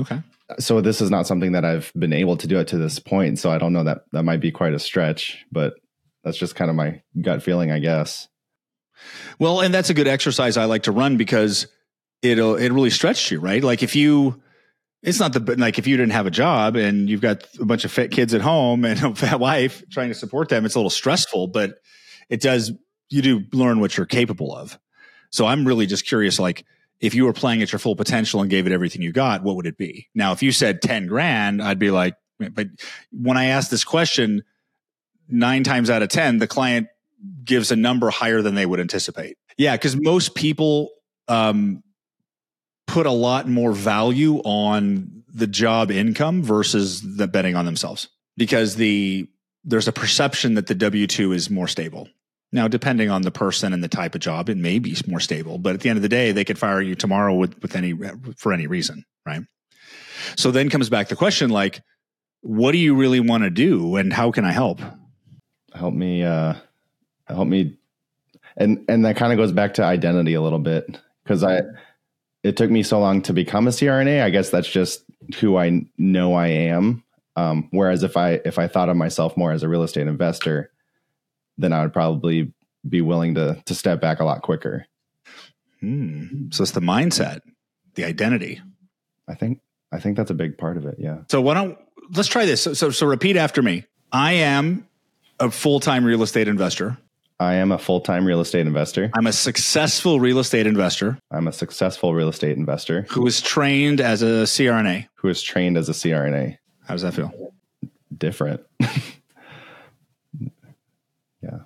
Okay. 0.00 0.22
So 0.58 0.80
this 0.80 1.00
is 1.00 1.10
not 1.10 1.26
something 1.26 1.52
that 1.52 1.64
I've 1.64 1.92
been 1.94 2.12
able 2.12 2.36
to 2.38 2.46
do 2.46 2.58
it 2.58 2.68
to 2.68 2.78
this 2.78 2.98
point. 2.98 3.38
So 3.38 3.50
I 3.50 3.58
don't 3.58 3.72
know 3.72 3.84
that 3.84 4.02
that 4.12 4.22
might 4.22 4.40
be 4.40 4.50
quite 4.50 4.72
a 4.72 4.78
stretch, 4.78 5.44
but 5.52 5.74
that's 6.24 6.38
just 6.38 6.54
kind 6.54 6.70
of 6.70 6.76
my 6.76 7.02
gut 7.20 7.42
feeling, 7.42 7.70
I 7.70 7.80
guess. 7.80 8.28
Well, 9.38 9.60
and 9.60 9.72
that's 9.72 9.90
a 9.90 9.94
good 9.94 10.08
exercise 10.08 10.56
I 10.56 10.64
like 10.64 10.84
to 10.84 10.92
run 10.92 11.16
because 11.16 11.66
it'll 12.22 12.56
it 12.56 12.70
really 12.70 12.90
stretches 12.90 13.30
you, 13.30 13.40
right? 13.40 13.62
Like 13.62 13.82
if 13.82 13.94
you 13.94 14.42
it's 15.02 15.20
not 15.20 15.32
the 15.32 15.56
like 15.56 15.78
if 15.78 15.86
you 15.86 15.96
didn't 15.96 16.12
have 16.12 16.26
a 16.26 16.30
job 16.30 16.76
and 16.76 17.08
you've 17.08 17.20
got 17.20 17.46
a 17.60 17.64
bunch 17.64 17.84
of 17.84 17.92
fit 17.92 18.10
kids 18.10 18.34
at 18.34 18.40
home 18.40 18.84
and 18.84 19.02
a 19.02 19.14
fat 19.14 19.38
wife 19.38 19.82
trying 19.90 20.08
to 20.08 20.14
support 20.14 20.48
them, 20.48 20.64
it's 20.64 20.74
a 20.74 20.78
little 20.78 20.90
stressful, 20.90 21.48
but 21.48 21.74
it 22.28 22.40
does 22.40 22.72
you 23.10 23.22
do 23.22 23.44
learn 23.52 23.80
what 23.80 23.96
you're 23.96 24.06
capable 24.06 24.54
of. 24.54 24.78
So 25.30 25.46
I'm 25.46 25.66
really 25.66 25.86
just 25.86 26.06
curious, 26.06 26.38
like 26.38 26.64
if 27.00 27.14
you 27.14 27.24
were 27.24 27.32
playing 27.32 27.62
at 27.62 27.72
your 27.72 27.78
full 27.78 27.96
potential 27.96 28.40
and 28.40 28.50
gave 28.50 28.66
it 28.66 28.72
everything 28.72 29.02
you 29.02 29.12
got, 29.12 29.42
what 29.42 29.56
would 29.56 29.66
it 29.66 29.78
be? 29.78 30.08
Now, 30.14 30.32
if 30.32 30.42
you 30.42 30.52
said 30.52 30.82
10 30.82 31.06
grand, 31.06 31.62
I'd 31.62 31.78
be 31.78 31.90
like, 31.90 32.14
but 32.38 32.68
when 33.12 33.36
I 33.36 33.46
ask 33.46 33.70
this 33.70 33.84
question, 33.84 34.42
nine 35.28 35.64
times 35.64 35.90
out 35.90 36.02
of 36.02 36.08
10, 36.08 36.38
the 36.38 36.46
client 36.46 36.88
gives 37.44 37.70
a 37.70 37.76
number 37.76 38.10
higher 38.10 38.42
than 38.42 38.54
they 38.54 38.66
would 38.66 38.80
anticipate. 38.80 39.36
Yeah, 39.56 39.76
because 39.76 39.96
most 39.96 40.34
people 40.34 40.90
um, 41.26 41.82
put 42.88 43.06
a 43.06 43.12
lot 43.12 43.46
more 43.46 43.72
value 43.72 44.38
on 44.38 45.22
the 45.32 45.46
job 45.46 45.92
income 45.92 46.42
versus 46.42 47.16
the 47.16 47.28
betting 47.28 47.54
on 47.54 47.64
themselves 47.64 48.08
because 48.36 48.74
the 48.74 49.28
there's 49.62 49.86
a 49.86 49.92
perception 49.92 50.54
that 50.54 50.66
the 50.66 50.74
W 50.74 51.06
two 51.06 51.32
is 51.32 51.48
more 51.48 51.68
stable. 51.68 52.08
Now, 52.50 52.66
depending 52.66 53.10
on 53.10 53.22
the 53.22 53.30
person 53.30 53.74
and 53.74 53.84
the 53.84 53.88
type 53.88 54.14
of 54.14 54.22
job, 54.22 54.48
it 54.48 54.56
may 54.56 54.78
be 54.78 54.96
more 55.06 55.20
stable, 55.20 55.58
but 55.58 55.74
at 55.74 55.80
the 55.80 55.90
end 55.90 55.98
of 55.98 56.02
the 56.02 56.08
day, 56.08 56.32
they 56.32 56.44
could 56.44 56.58
fire 56.58 56.80
you 56.80 56.94
tomorrow 56.94 57.34
with, 57.34 57.60
with 57.60 57.76
any 57.76 57.94
for 58.36 58.52
any 58.52 58.66
reason, 58.66 59.04
right? 59.24 59.42
So 60.36 60.50
then 60.50 60.70
comes 60.70 60.88
back 60.88 61.08
the 61.08 61.16
question 61.16 61.50
like, 61.50 61.82
what 62.40 62.72
do 62.72 62.78
you 62.78 62.94
really 62.94 63.20
want 63.20 63.44
to 63.44 63.50
do, 63.50 63.96
and 63.96 64.12
how 64.12 64.32
can 64.32 64.44
I 64.44 64.52
help? 64.52 64.80
Help 65.74 65.92
me 65.92 66.24
uh, 66.24 66.54
help 67.28 67.46
me 67.46 67.76
and 68.56 68.84
and 68.88 69.04
that 69.04 69.16
kind 69.16 69.32
of 69.32 69.36
goes 69.36 69.52
back 69.52 69.74
to 69.74 69.84
identity 69.84 70.34
a 70.34 70.42
little 70.42 70.58
bit 70.58 70.98
because 71.22 71.44
i 71.44 71.60
it 72.48 72.56
took 72.56 72.70
me 72.70 72.82
so 72.82 72.98
long 72.98 73.20
to 73.20 73.32
become 73.34 73.68
a 73.68 73.70
crna 73.70 74.22
i 74.22 74.30
guess 74.30 74.48
that's 74.48 74.68
just 74.68 75.04
who 75.38 75.58
i 75.58 75.84
know 75.98 76.34
i 76.34 76.46
am. 76.48 77.04
Um, 77.36 77.68
whereas 77.70 78.02
if 78.02 78.16
i 78.16 78.40
if 78.44 78.58
i 78.58 78.66
thought 78.66 78.88
of 78.88 78.96
myself 78.96 79.36
more 79.36 79.52
as 79.52 79.62
a 79.62 79.68
real 79.68 79.82
estate 79.82 80.06
investor 80.06 80.72
then 81.58 81.72
i 81.72 81.82
would 81.82 81.92
probably 81.92 82.52
be 82.88 83.02
willing 83.02 83.34
to 83.34 83.62
to 83.66 83.74
step 83.74 84.00
back 84.00 84.20
a 84.20 84.24
lot 84.24 84.42
quicker. 84.42 84.86
Hmm. 85.80 86.50
so 86.50 86.62
it's 86.62 86.72
the 86.72 86.80
mindset 86.80 87.40
the 87.94 88.04
identity. 88.04 88.60
I 89.28 89.34
think 89.34 89.60
i 89.92 90.00
think 90.00 90.16
that's 90.16 90.30
a 90.30 90.34
big 90.34 90.56
part 90.56 90.76
of 90.78 90.86
it 90.86 90.96
yeah. 90.98 91.18
So 91.30 91.40
why 91.40 91.54
don't 91.54 91.78
let's 92.14 92.28
try 92.28 92.46
this. 92.46 92.62
So 92.62 92.72
so, 92.72 92.90
so 92.90 93.06
repeat 93.06 93.36
after 93.36 93.62
me. 93.62 93.84
I 94.10 94.32
am 94.32 94.88
a 95.38 95.50
full-time 95.50 96.04
real 96.04 96.22
estate 96.22 96.48
investor 96.48 96.96
I 97.40 97.54
am 97.54 97.70
a 97.70 97.78
full 97.78 98.00
time 98.00 98.26
real 98.26 98.40
estate 98.40 98.66
investor. 98.66 99.10
I'm 99.14 99.26
a 99.28 99.32
successful 99.32 100.18
real 100.18 100.40
estate 100.40 100.66
investor. 100.66 101.18
I'm 101.30 101.46
a 101.46 101.52
successful 101.52 102.14
real 102.14 102.28
estate 102.28 102.56
investor 102.56 103.06
who 103.10 103.26
is 103.26 103.40
trained 103.40 104.00
as 104.00 104.22
a 104.22 104.44
CRNA. 104.44 105.06
Who 105.16 105.28
is 105.28 105.40
trained 105.40 105.78
as 105.78 105.88
a 105.88 105.92
CRNA. 105.92 106.58
How 106.86 106.94
does 106.94 107.02
that 107.02 107.14
feel? 107.14 107.54
Different. 108.16 108.62
yeah. 111.40 111.60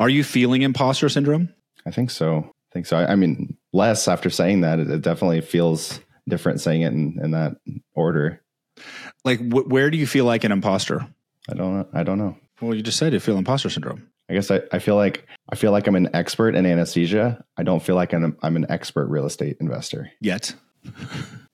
Are 0.00 0.08
you 0.08 0.24
feeling 0.24 0.62
imposter 0.62 1.08
syndrome? 1.08 1.54
I 1.86 1.92
think 1.92 2.10
so. 2.10 2.38
I 2.38 2.72
think 2.72 2.86
so. 2.86 2.96
I, 2.96 3.12
I 3.12 3.14
mean, 3.14 3.56
less 3.72 4.08
after 4.08 4.30
saying 4.30 4.62
that. 4.62 4.80
It, 4.80 4.90
it, 4.90 5.02
definitely 5.02 5.40
feels 5.42 6.00
different 6.26 6.60
saying 6.60 6.82
it 6.82 6.92
in, 6.92 7.20
in 7.22 7.30
that 7.30 7.58
order. 7.94 8.42
Like, 9.24 9.38
wh- 9.38 9.68
where 9.68 9.90
do 9.90 9.98
you 9.98 10.06
feel 10.06 10.24
like 10.24 10.42
an 10.42 10.50
imposter? 10.50 11.06
I 11.48 11.54
don't. 11.54 11.86
I 11.92 12.02
don't 12.02 12.18
know. 12.18 12.36
Well, 12.60 12.74
you 12.74 12.82
just 12.82 12.98
said 12.98 13.12
you 13.12 13.20
feel 13.20 13.36
imposter 13.36 13.70
syndrome. 13.70 14.08
I 14.28 14.34
guess 14.34 14.50
I, 14.50 14.62
I 14.72 14.78
feel 14.78 14.96
like 14.96 15.26
I 15.50 15.56
feel 15.56 15.72
like 15.72 15.86
I'm 15.86 15.96
an 15.96 16.10
expert 16.14 16.54
in 16.54 16.64
anesthesia. 16.64 17.44
I 17.56 17.62
don't 17.62 17.82
feel 17.82 17.94
like 17.94 18.12
I'm 18.12 18.36
I'm 18.42 18.56
an 18.56 18.66
expert 18.68 19.06
real 19.08 19.26
estate 19.26 19.58
investor 19.60 20.10
yet. 20.20 20.54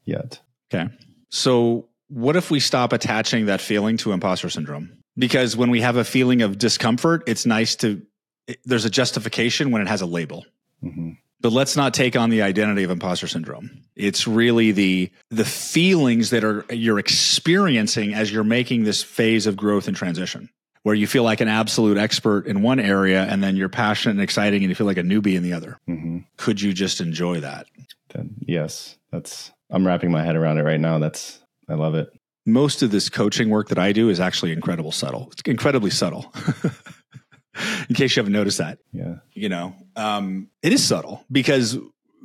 yet. 0.05 0.41
Okay. 0.73 0.93
So 1.31 1.89
what 2.09 2.37
if 2.37 2.51
we 2.51 2.61
stop 2.61 2.93
attaching 2.93 3.47
that 3.47 3.61
feeling 3.61 3.97
to 3.99 4.13
imposter 4.13 4.49
syndrome? 4.51 5.03
Because 5.17 5.57
when 5.57 5.71
we 5.71 5.81
have 5.81 5.97
a 5.97 6.05
feeling 6.05 6.43
of 6.43 6.59
discomfort, 6.59 7.25
it's 7.27 7.45
nice 7.45 7.77
to 7.77 8.03
it, 8.47 8.61
there's 8.65 8.85
a 8.85 8.91
justification 8.91 9.73
when 9.73 9.83
it 9.83 9.89
has 9.89 10.01
a 10.01 10.07
label. 10.07 10.45
Mm-hmm. 10.83 11.13
But 11.41 11.53
let's 11.53 11.75
not 11.75 11.95
take 11.95 12.17
on 12.17 12.31
the 12.31 12.43
identity 12.43 12.85
of 12.85 12.91
imposter 12.91 13.27
syndrome. 13.27 13.83
It's 13.97 14.29
really 14.29 14.71
the 14.71 15.11
the 15.31 15.45
feelings 15.45 16.31
that 16.31 16.45
are 16.45 16.65
you're 16.71 17.01
experiencing 17.01 18.15
as 18.15 18.33
you're 18.33 18.45
making 18.45 18.85
this 18.85 19.03
phase 19.03 19.49
of 19.49 19.57
growth 19.57 19.89
and 19.89 19.97
transition 19.97 20.51
where 20.83 20.95
you 20.95 21.07
feel 21.07 21.25
like 21.25 21.41
an 21.41 21.49
absolute 21.49 21.99
expert 21.99 22.47
in 22.47 22.63
one 22.63 22.81
area 22.81 23.25
and 23.25 23.43
then 23.43 23.57
you're 23.57 23.69
passionate 23.69 24.13
and 24.13 24.23
exciting 24.23 24.63
and 24.63 24.71
you 24.71 24.75
feel 24.75 24.87
like 24.87 24.97
a 24.97 25.03
newbie 25.03 25.37
in 25.37 25.43
the 25.43 25.53
other. 25.53 25.79
Mm-hmm. 25.89 26.19
Could 26.37 26.61
you 26.61 26.73
just 26.73 27.01
enjoy 27.01 27.41
that? 27.41 27.67
Then, 28.15 28.35
yes, 28.41 28.97
that's, 29.13 29.53
I'm 29.71 29.87
wrapping 29.87 30.11
my 30.11 30.23
head 30.23 30.37
around 30.37 30.59
it 30.59 30.63
right 30.63 30.81
now. 30.81 30.99
That's, 30.99 31.41
I 31.69 31.75
love 31.75 31.95
it. 31.95 32.11
Most 32.47 32.83
of 32.83 32.91
this 32.91 33.09
coaching 33.09 33.51
work 33.51 33.69
that 33.69 33.79
I 33.79 33.93
do 33.93 34.09
is 34.09 34.19
actually 34.19 34.53
incredible 34.53 34.93
subtle. 34.93 35.29
It's 35.33 35.43
incredibly 35.43 35.91
subtle. 35.91 36.33
in 37.89 37.95
case 37.95 38.17
you 38.17 38.21
haven't 38.21 38.33
noticed 38.33 38.59
that. 38.59 38.79
Yeah. 38.93 39.17
You 39.33 39.49
know, 39.49 39.75
um, 39.97 40.49
it 40.63 40.73
is 40.73 40.83
subtle 40.83 41.25
because 41.31 41.79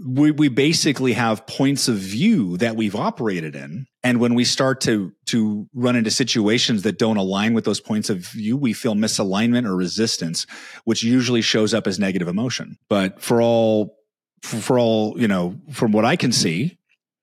we, 0.04 0.32
we 0.32 0.48
basically 0.48 1.14
have 1.14 1.46
points 1.48 1.88
of 1.88 1.98
view 1.98 2.58
that 2.58 2.76
we've 2.76 2.96
operated 2.96 3.56
in. 3.56 3.88
And 4.06 4.20
when 4.20 4.36
we 4.36 4.46
start 4.46 4.82
to, 4.82 5.12
to 5.26 5.68
run 5.74 5.96
into 5.96 6.12
situations 6.12 6.84
that 6.84 7.00
don't 7.00 7.18
align 7.18 7.56
with 7.56 7.66
those 7.66 7.80
points 7.80 8.12
of 8.12 8.20
view, 8.20 8.56
we 8.56 8.72
feel 8.72 8.94
misalignment 8.94 9.66
or 9.66 9.76
resistance, 9.76 10.46
which 10.84 11.02
usually 11.02 11.42
shows 11.42 11.74
up 11.74 11.88
as 11.88 11.98
negative 11.98 12.28
emotion. 12.28 12.78
But 12.88 13.20
for 13.20 13.42
all, 13.42 13.98
for, 14.44 14.78
all, 14.78 15.20
you 15.20 15.28
know, 15.28 15.56
from 15.72 15.92
what 15.92 16.06
I 16.06 16.18
can 16.18 16.32
see, 16.32 16.78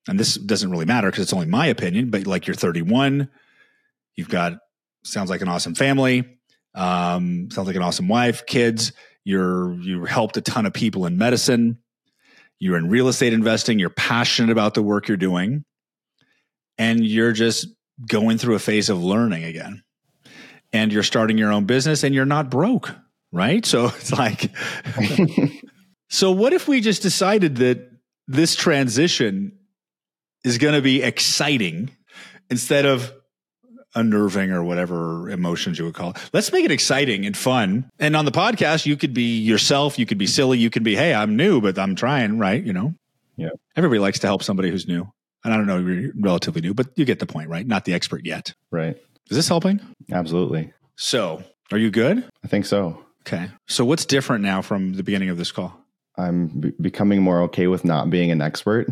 and 0.09 0.19
this 0.19 0.35
doesn't 0.35 0.73
really 0.73 0.85
matter 0.85 1.09
because 1.09 1.23
it's 1.23 1.33
only 1.33 1.47
my 1.47 1.69
opinion, 1.69 2.11
but 2.11 2.27
like 2.27 2.49
you're 2.49 2.57
31, 2.57 3.31
you've 4.17 4.29
got, 4.29 4.55
sounds 5.05 5.31
like 5.31 5.41
an 5.41 5.49
awesome 5.49 5.77
family. 5.77 6.41
Um, 6.75 7.49
sounds 7.53 7.69
like 7.69 7.77
an 7.77 7.83
awesome 7.83 8.09
wife, 8.09 8.45
kids. 8.45 8.93
You're 9.23 9.75
you 9.75 10.05
helped 10.05 10.37
a 10.37 10.41
ton 10.41 10.67
of 10.67 10.73
people 10.73 11.07
in 11.07 11.17
medicine. 11.17 11.79
You're 12.59 12.77
in 12.77 12.89
real 12.89 13.07
estate 13.07 13.33
investing. 13.33 13.79
You're 13.79 13.91
passionate 13.91 14.51
about 14.51 14.75
the 14.75 14.83
work 14.83 15.07
you're 15.07 15.17
doing, 15.17 15.65
and 16.79 17.05
you're 17.05 17.33
just 17.33 17.69
going 18.09 18.39
through 18.39 18.55
a 18.55 18.61
phase 18.61 18.89
of 18.89 19.03
learning 19.03 19.45
again. 19.45 19.83
And 20.73 20.93
you're 20.93 21.03
starting 21.03 21.37
your 21.37 21.53
own 21.53 21.67
business, 21.67 22.03
and 22.03 22.15
you're 22.15 22.25
not 22.25 22.51
broke, 22.51 22.95
right? 23.31 23.65
So 23.67 23.87
it's 23.87 24.13
like, 24.13 24.51
so 26.09 26.31
what 26.31 26.55
if 26.55 26.67
we 26.67 26.81
just 26.81 27.03
decided 27.03 27.57
that 27.57 27.91
this 28.27 28.55
transition 28.55 29.59
is 30.45 30.59
going 30.59 30.75
to 30.75 30.83
be 30.83 31.03
exciting 31.03 31.91
instead 32.51 32.87
of 32.87 33.13
unnerving 33.95 34.51
or 34.51 34.65
whatever 34.65 35.29
emotions 35.29 35.79
you 35.79 35.85
would 35.85 35.95
call 35.95 36.11
it. 36.11 36.17
Let's 36.33 36.51
make 36.53 36.65
it 36.65 36.71
exciting 36.71 37.27
and 37.27 37.37
fun. 37.37 37.91
And 37.99 38.17
on 38.17 38.25
the 38.25 38.33
podcast, 38.33 38.87
you 38.87 38.97
could 38.97 39.13
be 39.13 39.39
yourself. 39.39 39.99
You 39.99 40.07
could 40.07 40.19
be 40.19 40.27
silly. 40.27 40.59
You 40.59 40.71
could 40.71 40.83
be, 40.83 40.97
hey, 40.97 41.13
I'm 41.13 41.37
new, 41.37 41.61
but 41.61 41.79
I'm 41.79 41.95
trying, 41.95 42.39
right? 42.39 42.63
You 42.63 42.73
know? 42.73 42.95
Yeah. 43.37 43.51
Everybody 43.77 43.99
likes 43.99 44.21
to 44.21 44.27
help 44.27 44.43
somebody 44.43 44.71
who's 44.71 44.87
new. 44.87 45.13
And 45.45 45.53
I 45.53 45.57
don't 45.57 45.67
know, 45.67 45.79
you're 45.79 46.13
relatively 46.21 46.61
new, 46.61 46.75
but 46.75 46.89
you 46.97 47.05
get 47.05 47.19
the 47.19 47.27
point, 47.27 47.49
right? 47.49 47.67
Not 47.67 47.85
the 47.85 47.95
expert 47.95 48.25
yet. 48.25 48.55
Right. 48.71 48.97
Is 49.31 49.37
this 49.37 49.49
helping? 49.49 49.81
Absolutely. 50.11 50.73
So, 50.97 51.43
are 51.71 51.79
you 51.79 51.91
good? 51.91 52.25
I 52.45 52.49
think 52.49 52.67
so. 52.67 53.05
Okay. 53.27 53.49
So, 53.67 53.85
what's 53.85 54.05
different 54.05 54.45
now 54.45 54.63
from 54.63 54.95
the 54.95 55.03
beginning 55.03 55.31
of 55.31 55.39
this 55.39 55.51
call? 55.53 55.79
I'm 56.17 56.49
b- 56.49 56.73
becoming 56.81 57.23
more 57.23 57.43
okay 57.43 57.67
with 57.67 57.85
not 57.85 58.11
being 58.11 58.31
an 58.31 58.43
expert 58.43 58.89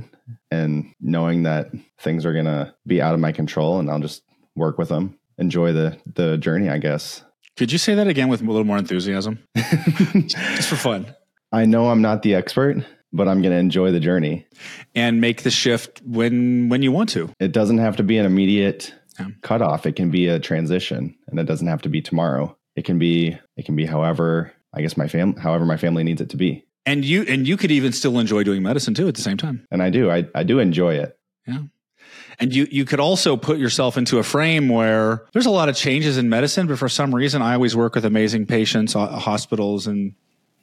and 0.51 0.93
knowing 1.01 1.43
that 1.45 1.71
things 1.99 2.25
are 2.25 2.33
going 2.33 2.47
to 2.47 2.75
be 2.87 3.03
out 3.03 3.15
of 3.15 3.21
my 3.21 3.33
control 3.33 3.79
and 3.79 3.91
I'll 3.91 4.01
just 4.01 4.23
work 4.57 4.79
with 4.79 4.89
them, 4.89 5.19
enjoy 5.39 5.73
the 5.73 5.99
the 6.15 6.39
journey, 6.39 6.69
I 6.69 6.79
guess. 6.79 7.23
Could 7.57 7.73
you 7.73 7.79
say 7.79 7.95
that 7.95 8.07
again 8.07 8.29
with 8.29 8.41
a 8.41 8.45
little 8.45 8.65
more 8.65 8.79
enthusiasm? 8.79 9.39
Just 9.57 10.69
for 10.69 10.77
fun. 10.77 11.15
I 11.53 11.67
know 11.67 11.91
I'm 11.91 12.01
not 12.01 12.23
the 12.23 12.35
expert, 12.35 12.87
but 13.12 13.29
I'm 13.29 13.42
going 13.42 13.53
to 13.53 13.59
enjoy 13.59 13.90
the 13.92 14.01
journey. 14.01 14.46
And 14.94 15.20
make 15.20 15.42
the 15.42 15.51
shift 15.51 16.01
when 16.05 16.68
when 16.68 16.83
you 16.83 16.92
want 16.92 17.09
to. 17.11 17.31
It 17.40 17.53
doesn't 17.53 17.79
have 17.79 17.96
to 17.96 18.03
be 18.03 18.18
an 18.18 18.27
immediate 18.27 18.94
Yeah. 19.18 19.29
cutoff. 19.42 19.87
It 19.87 19.96
can 19.96 20.11
be 20.11 20.27
a 20.29 20.38
transition 20.38 21.14
and 21.29 21.38
it 21.40 21.44
doesn't 21.44 21.66
have 21.66 21.83
to 21.83 21.88
be 21.88 22.01
tomorrow. 22.03 22.57
It 22.77 22.85
can 22.85 22.99
be 22.99 23.37
it 23.57 23.64
can 23.66 23.77
be 23.77 23.87
however 23.87 24.53
I 24.73 24.81
guess 24.83 24.96
my 24.96 25.09
fam 25.09 25.35
however 25.37 25.66
my 25.66 25.77
family 25.77 26.05
needs 26.05 26.20
it 26.20 26.31
to 26.31 26.37
be. 26.37 26.64
And 26.87 27.05
you 27.05 27.23
and 27.29 27.46
you 27.46 27.57
could 27.57 27.70
even 27.70 27.92
still 27.92 28.18
enjoy 28.18 28.42
doing 28.44 28.62
medicine 28.62 28.94
too 28.94 29.09
at 29.09 29.14
the 29.14 29.20
same 29.23 29.37
time. 29.37 29.66
And 29.70 29.83
I 29.83 29.90
do. 29.90 30.11
I, 30.11 30.27
I 30.35 30.42
do 30.44 30.59
enjoy 30.61 30.94
it. 30.94 31.18
Yeah. 31.46 31.62
And 32.38 32.55
you 32.55 32.66
you 32.70 32.85
could 32.87 33.01
also 33.01 33.37
put 33.37 33.59
yourself 33.59 33.99
into 33.99 34.18
a 34.18 34.23
frame 34.23 34.68
where 34.70 35.27
there's 35.33 35.46
a 35.46 35.51
lot 35.51 35.68
of 35.68 35.77
changes 35.77 36.16
in 36.16 36.29
medicine, 36.31 36.66
but 36.68 36.79
for 36.79 36.88
some 36.88 37.14
reason 37.14 37.42
I 37.42 37.55
always 37.55 37.77
work 37.77 37.94
with 37.94 38.05
amazing 38.07 38.46
patients, 38.46 38.94
hospitals 38.94 39.87
and 39.87 40.14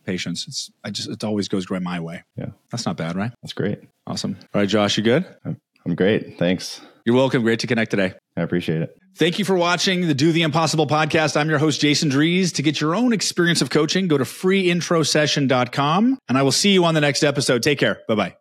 patients. 0.07 0.47
It's 0.47 0.71
I 0.83 0.89
just 0.89 1.09
it 1.09 1.23
always 1.23 1.47
goes 1.47 1.69
right 1.69 1.81
my 1.81 1.99
way. 1.99 2.23
Yeah. 2.35 2.47
That's 2.71 2.87
not 2.87 2.97
bad, 2.97 3.15
right? 3.15 3.31
That's 3.43 3.53
great. 3.53 3.79
Awesome. 4.07 4.37
All 4.53 4.61
right, 4.61 4.69
Josh, 4.69 4.97
you 4.97 5.03
good? 5.03 5.25
I'm 5.45 5.95
great. 5.95 6.39
Thanks. 6.39 6.81
You're 7.05 7.15
welcome. 7.15 7.43
Great 7.43 7.59
to 7.59 7.67
connect 7.67 7.91
today. 7.91 8.13
I 8.35 8.41
appreciate 8.41 8.81
it. 8.81 8.97
Thank 9.15 9.39
you 9.39 9.45
for 9.45 9.55
watching 9.55 10.07
the 10.07 10.13
Do 10.13 10.31
the 10.31 10.41
Impossible 10.43 10.87
podcast. 10.87 11.37
I'm 11.37 11.49
your 11.49 11.59
host, 11.59 11.79
Jason 11.81 12.09
Drees. 12.09 12.53
To 12.55 12.61
get 12.61 12.81
your 12.81 12.95
own 12.95 13.13
experience 13.13 13.61
of 13.61 13.69
coaching, 13.69 14.07
go 14.07 14.17
to 14.17 14.23
freeintrosession.com 14.25 16.19
and 16.27 16.37
I 16.37 16.41
will 16.41 16.51
see 16.51 16.71
you 16.71 16.85
on 16.85 16.93
the 16.93 17.01
next 17.01 17.23
episode. 17.23 17.63
Take 17.63 17.79
care. 17.79 18.01
Bye 18.07 18.15
bye. 18.15 18.35